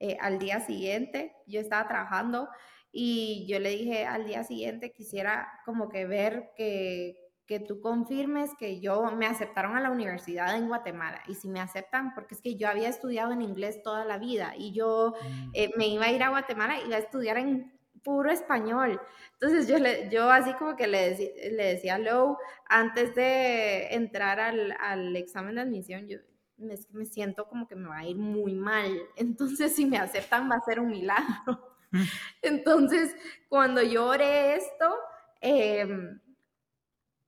eh, 0.00 0.16
al 0.20 0.38
día 0.38 0.60
siguiente. 0.60 1.34
Yo 1.46 1.60
estaba 1.60 1.88
trabajando 1.88 2.48
y 2.92 3.46
yo 3.48 3.58
le 3.58 3.70
dije 3.70 4.06
al 4.06 4.26
día 4.26 4.42
siguiente 4.42 4.92
quisiera 4.92 5.48
como 5.64 5.88
que 5.88 6.06
ver 6.06 6.50
que, 6.56 7.16
que 7.46 7.60
tú 7.60 7.80
confirmes 7.80 8.50
que 8.58 8.80
yo 8.80 9.10
me 9.12 9.26
aceptaron 9.26 9.76
a 9.76 9.80
la 9.80 9.90
universidad 9.90 10.56
en 10.56 10.68
Guatemala 10.68 11.22
y 11.28 11.34
si 11.34 11.48
me 11.48 11.60
aceptan, 11.60 12.14
porque 12.14 12.34
es 12.34 12.40
que 12.40 12.56
yo 12.56 12.68
había 12.68 12.88
estudiado 12.88 13.32
en 13.32 13.42
inglés 13.42 13.82
toda 13.82 14.04
la 14.04 14.18
vida 14.18 14.54
y 14.56 14.72
yo 14.72 15.14
mm. 15.22 15.50
eh, 15.54 15.70
me 15.76 15.88
iba 15.88 16.06
a 16.06 16.12
ir 16.12 16.22
a 16.22 16.30
Guatemala 16.30 16.78
y 16.78 16.86
iba 16.86 16.96
a 16.96 17.00
estudiar 17.00 17.38
en 17.38 17.72
puro 18.02 18.30
español. 18.30 19.00
Entonces 19.32 19.68
yo, 19.68 19.78
le, 19.78 20.08
yo 20.10 20.30
así 20.30 20.54
como 20.54 20.76
que 20.76 20.86
le, 20.86 21.16
le 21.50 21.64
decía 21.64 21.96
a 21.96 21.98
Lou, 21.98 22.36
antes 22.68 23.14
de 23.14 23.94
entrar 23.94 24.40
al, 24.40 24.74
al 24.80 25.14
examen 25.16 25.56
de 25.56 25.60
admisión, 25.62 26.08
yo, 26.08 26.18
es 26.70 26.86
que 26.86 26.94
me 26.94 27.06
siento 27.06 27.48
como 27.48 27.66
que 27.66 27.76
me 27.76 27.88
va 27.88 27.98
a 27.98 28.06
ir 28.06 28.16
muy 28.16 28.54
mal. 28.54 28.90
Entonces, 29.16 29.74
si 29.74 29.86
me 29.86 29.98
aceptan, 29.98 30.50
va 30.50 30.56
a 30.56 30.64
ser 30.64 30.80
un 30.80 30.88
milagro. 30.88 31.76
Entonces, 32.42 33.14
cuando 33.48 33.82
yo 33.82 34.06
oré 34.06 34.56
esto, 34.56 34.94
em, 35.40 36.20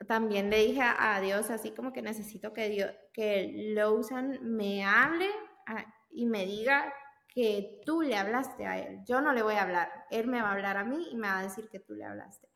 también 0.06 0.50
le 0.50 0.66
dije 0.66 0.82
a, 0.82 1.20
Dios 1.20 1.50
así 1.50 1.72
como 1.72 1.92
que 1.92 2.02
necesito 2.02 2.52
que 2.52 2.68
Dios, 2.68 2.90
que 3.12 3.72
Lawson 3.74 4.38
me 4.42 4.84
hable 4.84 5.28
ah, 5.66 5.84
y 6.10 6.26
me 6.26 6.46
diga 6.46 6.92
que 7.28 7.80
tú 7.84 8.02
le 8.02 8.16
hablaste 8.16 8.66
a 8.66 8.78
él. 8.78 9.00
Yo 9.04 9.20
no 9.20 9.32
le 9.32 9.42
voy 9.42 9.54
a 9.54 9.62
hablar. 9.62 9.90
Él 10.10 10.26
me 10.26 10.40
va 10.40 10.48
a 10.48 10.52
hablar 10.52 10.76
a 10.76 10.84
mí 10.84 11.08
y 11.10 11.16
me 11.16 11.28
va 11.28 11.40
a 11.40 11.42
decir 11.42 11.68
que 11.68 11.78
tú 11.78 11.94
le 11.94 12.04
hablaste. 12.04 12.48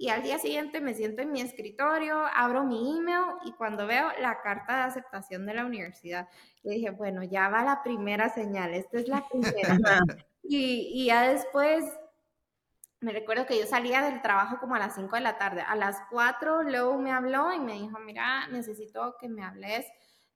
Y 0.00 0.10
al 0.10 0.22
día 0.22 0.38
siguiente 0.38 0.80
me 0.80 0.94
siento 0.94 1.22
en 1.22 1.32
mi 1.32 1.40
escritorio, 1.40 2.24
abro 2.32 2.62
mi 2.62 2.96
email 2.96 3.34
y 3.44 3.52
cuando 3.52 3.84
veo 3.84 4.08
la 4.20 4.40
carta 4.42 4.76
de 4.76 4.82
aceptación 4.82 5.44
de 5.44 5.54
la 5.54 5.66
universidad, 5.66 6.28
yo 6.62 6.70
dije, 6.70 6.90
bueno, 6.90 7.24
ya 7.24 7.48
va 7.48 7.64
la 7.64 7.82
primera 7.82 8.28
señal, 8.28 8.74
esta 8.74 8.98
es 8.98 9.08
la 9.08 9.28
primera. 9.28 9.76
y, 10.44 10.92
y 10.94 11.06
ya 11.06 11.28
después 11.28 11.84
me 13.00 13.12
recuerdo 13.12 13.44
que 13.44 13.58
yo 13.58 13.66
salía 13.66 14.02
del 14.02 14.22
trabajo 14.22 14.58
como 14.60 14.76
a 14.76 14.78
las 14.78 14.94
5 14.94 15.16
de 15.16 15.22
la 15.22 15.36
tarde. 15.36 15.62
A 15.62 15.74
las 15.74 15.96
4 16.10 16.62
luego 16.62 16.96
me 16.98 17.10
habló 17.10 17.52
y 17.52 17.58
me 17.58 17.74
dijo, 17.74 17.98
mira, 17.98 18.46
necesito 18.48 19.16
que 19.20 19.28
me 19.28 19.44
hables 19.44 19.84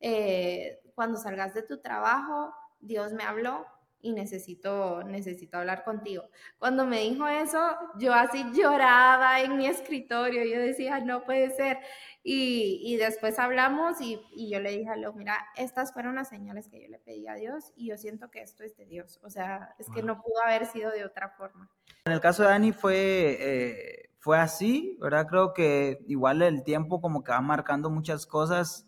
eh, 0.00 0.80
cuando 0.96 1.18
salgas 1.18 1.54
de 1.54 1.62
tu 1.62 1.80
trabajo. 1.80 2.52
Dios 2.80 3.12
me 3.12 3.22
habló 3.22 3.64
y 4.02 4.12
necesito, 4.12 5.04
necesito 5.04 5.56
hablar 5.56 5.84
contigo. 5.84 6.24
Cuando 6.58 6.84
me 6.84 7.00
dijo 7.00 7.26
eso, 7.28 7.58
yo 7.98 8.12
así 8.12 8.44
lloraba 8.52 9.40
en 9.40 9.56
mi 9.56 9.66
escritorio, 9.66 10.44
yo 10.44 10.60
decía, 10.60 10.98
no 11.00 11.24
puede 11.24 11.50
ser. 11.50 11.78
Y, 12.24 12.80
y 12.84 12.96
después 12.96 13.38
hablamos 13.38 14.00
y, 14.00 14.20
y, 14.32 14.50
yo 14.50 14.60
le 14.60 14.76
dije 14.76 14.90
a 14.90 14.96
Leo, 14.96 15.12
mira, 15.12 15.38
estas 15.56 15.92
fueron 15.92 16.16
las 16.16 16.28
señales 16.28 16.68
que 16.68 16.82
yo 16.82 16.88
le 16.88 16.98
pedí 16.98 17.26
a 17.26 17.34
Dios 17.34 17.72
y 17.76 17.88
yo 17.88 17.96
siento 17.96 18.30
que 18.30 18.42
esto 18.42 18.64
es 18.64 18.76
de 18.76 18.86
Dios. 18.86 19.20
O 19.22 19.30
sea, 19.30 19.74
es 19.78 19.88
que 19.88 20.02
no 20.02 20.20
pudo 20.20 20.42
haber 20.44 20.66
sido 20.66 20.90
de 20.90 21.04
otra 21.04 21.30
forma. 21.30 21.70
En 22.04 22.12
el 22.12 22.20
caso 22.20 22.42
de 22.42 22.48
Dani 22.48 22.72
fue, 22.72 23.38
eh, 23.40 24.10
fue 24.18 24.38
así, 24.38 24.98
¿verdad? 25.00 25.26
Creo 25.28 25.52
que 25.52 25.98
igual 26.06 26.42
el 26.42 26.64
tiempo 26.64 27.00
como 27.00 27.22
que 27.22 27.32
va 27.32 27.40
marcando 27.40 27.88
muchas 27.90 28.26
cosas, 28.26 28.86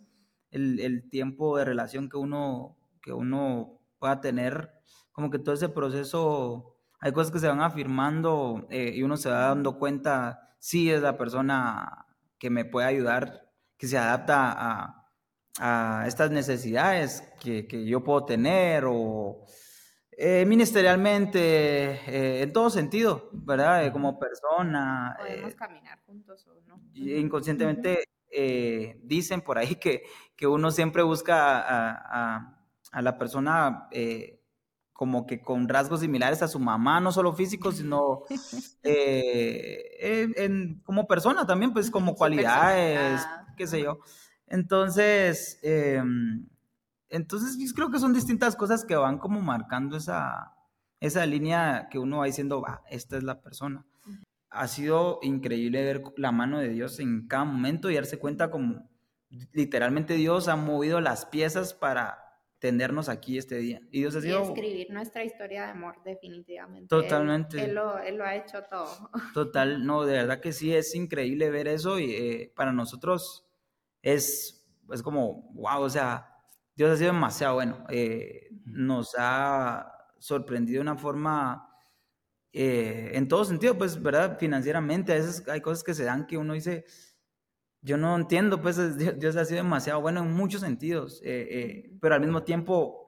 el, 0.50 0.80
el 0.80 1.08
tiempo 1.08 1.56
de 1.56 1.64
relación 1.64 2.08
que 2.08 2.16
uno, 2.16 2.76
que 3.00 3.12
uno 3.12 3.80
pueda 3.98 4.20
tener 4.20 4.74
como 5.14 5.30
que 5.30 5.38
todo 5.38 5.54
ese 5.54 5.68
proceso, 5.68 6.76
hay 6.98 7.12
cosas 7.12 7.32
que 7.32 7.38
se 7.38 7.46
van 7.46 7.60
afirmando 7.60 8.66
eh, 8.68 8.90
y 8.94 9.04
uno 9.04 9.16
se 9.16 9.30
va 9.30 9.46
dando 9.46 9.78
cuenta, 9.78 10.56
si 10.58 10.90
es 10.90 11.02
la 11.02 11.16
persona 11.16 12.06
que 12.36 12.50
me 12.50 12.64
puede 12.64 12.88
ayudar, 12.88 13.48
que 13.78 13.86
se 13.86 13.96
adapta 13.96 14.54
a, 14.56 15.00
estas 16.08 16.32
necesidades 16.32 17.22
que, 17.40 17.86
yo 17.86 18.02
puedo 18.02 18.24
tener 18.24 18.86
o 18.88 19.44
eh, 20.10 20.44
ministerialmente, 20.44 21.92
eh, 22.08 22.42
en 22.42 22.52
todo 22.52 22.70
sentido, 22.70 23.30
¿verdad? 23.32 23.92
como 23.92 24.18
persona. 24.18 25.16
Podemos 25.16 25.54
caminar 25.54 26.00
juntos 26.04 26.44
o 26.48 26.60
no. 26.66 26.80
Inconscientemente 26.92 28.02
dicen 29.04 29.42
por 29.42 29.58
ahí 29.58 29.76
que, 29.76 30.02
que 30.34 30.48
uno 30.48 30.72
siempre 30.72 31.04
busca 31.04 31.60
a, 31.60 32.66
a 32.90 33.02
la 33.02 33.16
persona 33.16 33.88
como 34.94 35.26
que 35.26 35.42
con 35.42 35.68
rasgos 35.68 36.00
similares 36.00 36.40
a 36.40 36.48
su 36.48 36.60
mamá, 36.60 37.00
no 37.00 37.12
solo 37.12 37.32
físicos, 37.32 37.76
sino 37.76 38.22
eh, 38.84 40.32
en, 40.36 40.80
como 40.84 41.06
persona 41.06 41.44
también, 41.46 41.72
pues 41.72 41.90
como 41.90 42.14
cualidades, 42.14 43.20
qué 43.56 43.66
sé 43.66 43.82
yo. 43.82 43.98
Entonces, 44.46 45.58
em, 45.62 46.46
entonces 47.08 47.58
yo 47.58 47.74
creo 47.74 47.90
que 47.90 47.98
son 47.98 48.14
distintas 48.14 48.54
cosas 48.54 48.84
que 48.84 48.94
van 48.94 49.18
como 49.18 49.40
marcando 49.40 49.96
esa, 49.96 50.54
esa 51.00 51.26
línea 51.26 51.88
que 51.90 51.98
uno 51.98 52.18
va 52.18 52.26
diciendo, 52.26 52.62
va, 52.62 52.82
esta 52.88 53.16
es 53.16 53.24
la 53.24 53.42
persona. 53.42 53.84
Ha 54.48 54.68
sido 54.68 55.18
increíble 55.22 55.82
ver 55.82 56.02
la 56.16 56.30
mano 56.30 56.60
de 56.60 56.68
Dios 56.68 57.00
en 57.00 57.26
cada 57.26 57.44
momento 57.44 57.90
y 57.90 57.96
darse 57.96 58.20
cuenta 58.20 58.52
como 58.52 58.88
literalmente 59.52 60.14
Dios 60.14 60.46
ha 60.46 60.54
movido 60.54 61.00
las 61.00 61.26
piezas 61.26 61.74
para 61.74 62.23
tenernos 62.64 63.10
aquí 63.10 63.36
este 63.36 63.56
día. 63.56 63.82
Y 63.90 63.98
Dios 63.98 64.16
ha 64.16 64.22
sido... 64.22 64.42
escribir 64.42 64.86
nuestra 64.88 65.22
historia 65.22 65.64
de 65.64 65.72
amor, 65.72 65.96
definitivamente. 66.02 66.88
Totalmente. 66.88 67.62
Él, 67.62 67.74
lo, 67.74 68.24
ha 68.24 68.36
hecho 68.36 68.62
todo. 68.70 69.10
Total, 69.34 69.84
no, 69.84 70.06
de 70.06 70.14
verdad 70.14 70.40
que 70.40 70.54
sí, 70.54 70.74
es 70.74 70.94
increíble 70.94 71.50
ver 71.50 71.68
eso 71.68 71.98
y 71.98 72.14
eh, 72.14 72.52
para 72.56 72.72
nosotros 72.72 73.46
es, 74.00 74.66
es 74.90 75.02
como, 75.02 75.50
wow, 75.52 75.82
o 75.82 75.90
sea, 75.90 76.38
Dios 76.74 76.90
ha 76.90 76.96
sido 76.96 77.12
demasiado 77.12 77.56
bueno. 77.56 77.84
Eh, 77.90 78.48
nos 78.64 79.14
ha 79.18 79.92
sorprendido 80.18 80.78
de 80.78 80.90
una 80.90 80.96
forma... 80.96 81.68
Eh, 82.50 83.10
en 83.12 83.28
todo 83.28 83.44
sentido, 83.44 83.76
pues, 83.76 84.00
¿verdad? 84.00 84.38
Financieramente, 84.38 85.12
a 85.12 85.16
veces 85.16 85.46
hay 85.48 85.60
cosas 85.60 85.84
que 85.84 85.92
se 85.92 86.04
dan 86.04 86.26
que 86.26 86.38
uno 86.38 86.54
dice, 86.54 86.86
yo 87.84 87.98
no 87.98 88.16
entiendo, 88.16 88.62
pues 88.62 88.96
Dios, 88.96 89.36
ha 89.36 89.44
sido 89.44 89.58
demasiado 89.58 90.00
bueno 90.00 90.22
en 90.22 90.32
muchos 90.32 90.62
sentidos, 90.62 91.20
eh, 91.22 91.46
eh, 91.50 91.98
pero 92.00 92.14
al 92.14 92.22
mismo 92.22 92.42
tiempo 92.42 93.04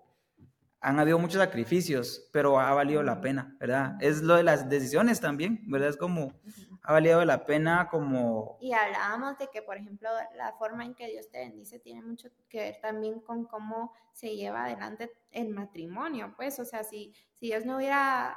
han 0.80 1.00
habido 1.00 1.18
muchos 1.18 1.40
sacrificios, 1.40 2.28
pero 2.30 2.60
ha 2.60 2.74
valido 2.74 3.02
la 3.02 3.22
pena, 3.22 3.56
¿verdad? 3.58 3.96
Es 4.00 4.22
lo 4.22 4.36
de 4.36 4.42
las 4.42 4.68
decisiones 4.68 5.18
también, 5.20 5.62
¿verdad? 5.66 5.88
Es 5.88 5.96
como, 5.96 6.34
ha 6.82 6.92
valido 6.92 7.24
la 7.24 7.46
pena 7.46 7.88
como... 7.90 8.58
Y 8.60 8.74
hablábamos 8.74 9.38
de 9.38 9.48
que, 9.48 9.62
por 9.62 9.78
ejemplo, 9.78 10.10
la 10.36 10.52
forma 10.52 10.84
en 10.84 10.94
que 10.94 11.08
Dios 11.08 11.30
te 11.30 11.38
bendice 11.38 11.78
tiene 11.78 12.02
mucho 12.02 12.28
que 12.50 12.58
ver 12.58 12.76
también 12.82 13.20
con 13.20 13.46
cómo 13.46 13.94
se 14.12 14.36
lleva 14.36 14.66
adelante 14.66 15.10
el 15.30 15.48
matrimonio, 15.48 16.34
pues, 16.36 16.58
o 16.60 16.66
sea, 16.66 16.84
si, 16.84 17.14
si 17.32 17.46
Dios 17.46 17.64
no 17.64 17.78
hubiera 17.78 18.36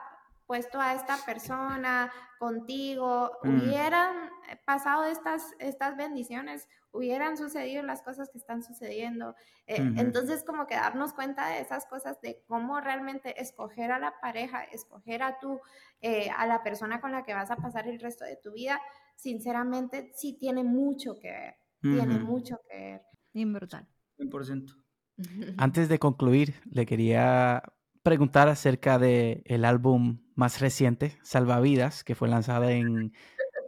puesto 0.49 0.81
a 0.81 0.95
esta 0.95 1.15
persona 1.27 2.11
contigo, 2.39 3.37
mm. 3.43 3.49
hubieran 3.49 4.31
pasado 4.65 5.03
estas, 5.03 5.53
estas 5.59 5.95
bendiciones, 5.95 6.67
hubieran 6.91 7.37
sucedido 7.37 7.83
las 7.83 8.01
cosas 8.01 8.31
que 8.31 8.39
están 8.39 8.63
sucediendo. 8.63 9.35
Eh, 9.67 9.77
entonces, 9.97 10.43
como 10.43 10.65
que 10.65 10.73
darnos 10.73 11.13
cuenta 11.13 11.49
de 11.49 11.61
esas 11.61 11.85
cosas, 11.85 12.19
de 12.21 12.41
cómo 12.47 12.81
realmente 12.81 13.39
escoger 13.39 13.91
a 13.91 13.99
la 13.99 14.19
pareja, 14.21 14.63
escoger 14.63 15.21
a 15.21 15.37
tú, 15.37 15.59
eh, 16.01 16.31
a 16.35 16.47
la 16.47 16.63
persona 16.63 16.99
con 16.99 17.11
la 17.11 17.23
que 17.23 17.35
vas 17.35 17.51
a 17.51 17.57
pasar 17.57 17.87
el 17.87 17.99
resto 17.99 18.25
de 18.25 18.37
tu 18.37 18.51
vida, 18.51 18.81
sinceramente 19.15 20.11
sí 20.15 20.35
tiene 20.39 20.63
mucho 20.63 21.19
que 21.19 21.29
ver, 21.29 21.55
tiene 21.79 22.17
mucho 22.17 22.59
que 22.67 22.75
ver. 22.75 23.01
Bien 23.35 23.53
brutal. 23.53 23.87
100%. 24.17 24.75
Antes 25.59 25.89
de 25.89 25.99
concluir, 25.99 26.55
le 26.71 26.87
quería 26.87 27.61
preguntar 28.09 28.47
acerca 28.47 28.97
del 28.97 29.43
el 29.45 29.63
álbum 29.65 30.17
más 30.33 30.59
reciente, 30.61 31.19
Salvavidas, 31.21 32.03
que 32.03 32.15
fue 32.15 32.27
lanzado 32.27 32.67
en 32.67 33.13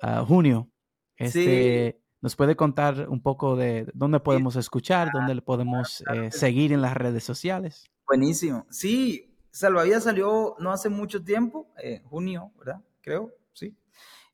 ah, 0.02 0.26
junio. 0.28 0.68
Este, 1.16 2.02
¿Nos 2.22 2.36
puede 2.36 2.56
contar 2.56 3.08
un 3.08 3.22
poco 3.22 3.56
de 3.56 3.86
dónde 3.94 4.20
podemos 4.20 4.56
escuchar, 4.56 5.12
dónde 5.14 5.36
le 5.36 5.44
podemos 5.44 6.04
eh, 6.12 6.32
seguir 6.32 6.74
en 6.74 6.82
las 6.82 6.98
redes 6.98 7.24
sociales? 7.24 7.86
Buenísimo. 8.08 8.66
Sí, 8.72 9.32
Salvavidas 9.52 10.06
salió 10.06 10.56
no 10.58 10.72
hace 10.72 10.90
mucho 10.90 11.24
tiempo, 11.24 11.68
eh, 11.78 12.02
junio, 12.04 12.52
¿verdad? 12.58 12.82
Creo, 13.02 13.30
sí. 13.54 13.78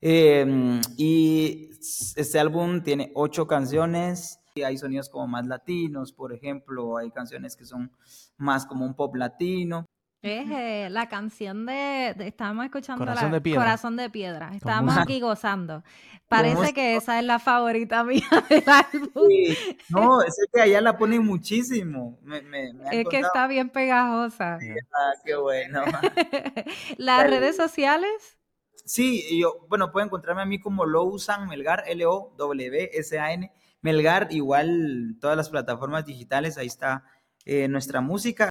Em, 0.00 0.80
y 0.96 1.68
este 2.16 2.38
álbum 2.38 2.82
tiene 2.82 3.12
ocho 3.14 3.46
canciones. 3.46 4.40
Y 4.54 4.62
hay 4.62 4.78
sonidos 4.78 5.10
como 5.10 5.26
más 5.28 5.46
latinos, 5.46 6.12
por 6.12 6.32
ejemplo, 6.32 6.96
hay 6.96 7.10
canciones 7.10 7.54
que 7.56 7.66
son 7.66 7.92
más 8.38 8.64
como 8.64 8.86
un 8.86 8.94
pop 8.94 9.14
latino. 9.14 9.84
Es 10.20 10.50
eh, 10.50 10.88
la 10.90 11.08
canción 11.08 11.64
de, 11.64 12.14
estábamos 12.18 12.64
escuchando 12.64 13.04
Corazón 13.04 13.30
la, 13.30 13.36
de 13.36 13.40
Piedra. 13.40 13.60
Corazón 13.60 13.96
de 13.96 14.10
Piedra. 14.10 14.50
Estábamos 14.52 14.96
aquí 14.96 15.20
gozando. 15.20 15.84
Parece 16.26 16.74
que 16.74 16.96
esa 16.96 17.20
es 17.20 17.24
la 17.24 17.38
favorita 17.38 18.02
mía 18.04 18.26
del 18.48 18.64
álbum. 18.66 19.28
No, 19.88 20.20
es 20.22 20.36
que 20.52 20.60
allá 20.60 20.80
la 20.80 20.98
ponen 20.98 21.24
muchísimo. 21.24 22.18
es 22.90 23.08
que 23.08 23.20
está 23.20 23.46
bien 23.46 23.70
pegajosa. 23.70 24.58
Ah, 24.92 25.12
qué 25.24 25.36
bueno. 25.36 25.84
¿Las 26.96 27.30
redes 27.30 27.56
sociales? 27.56 28.10
Sí, 28.84 29.38
yo, 29.38 29.66
bueno, 29.68 29.92
pueden 29.92 30.08
encontrarme 30.08 30.42
a 30.42 30.46
mí 30.46 30.58
como 30.58 30.84
Lousan 30.84 31.46
Melgar, 31.46 31.84
L-O-W-S-A-N. 31.86 33.52
Melgar, 33.82 34.28
igual 34.30 35.16
todas 35.20 35.36
las 35.36 35.48
plataformas 35.48 36.04
digitales, 36.04 36.58
ahí 36.58 36.66
está 36.66 37.04
eh, 37.44 37.68
nuestra 37.68 38.00
música. 38.00 38.50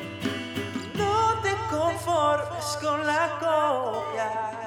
conformes 2.41 2.77
con 2.81 3.05
la 3.05 3.37
copia. 3.39 4.60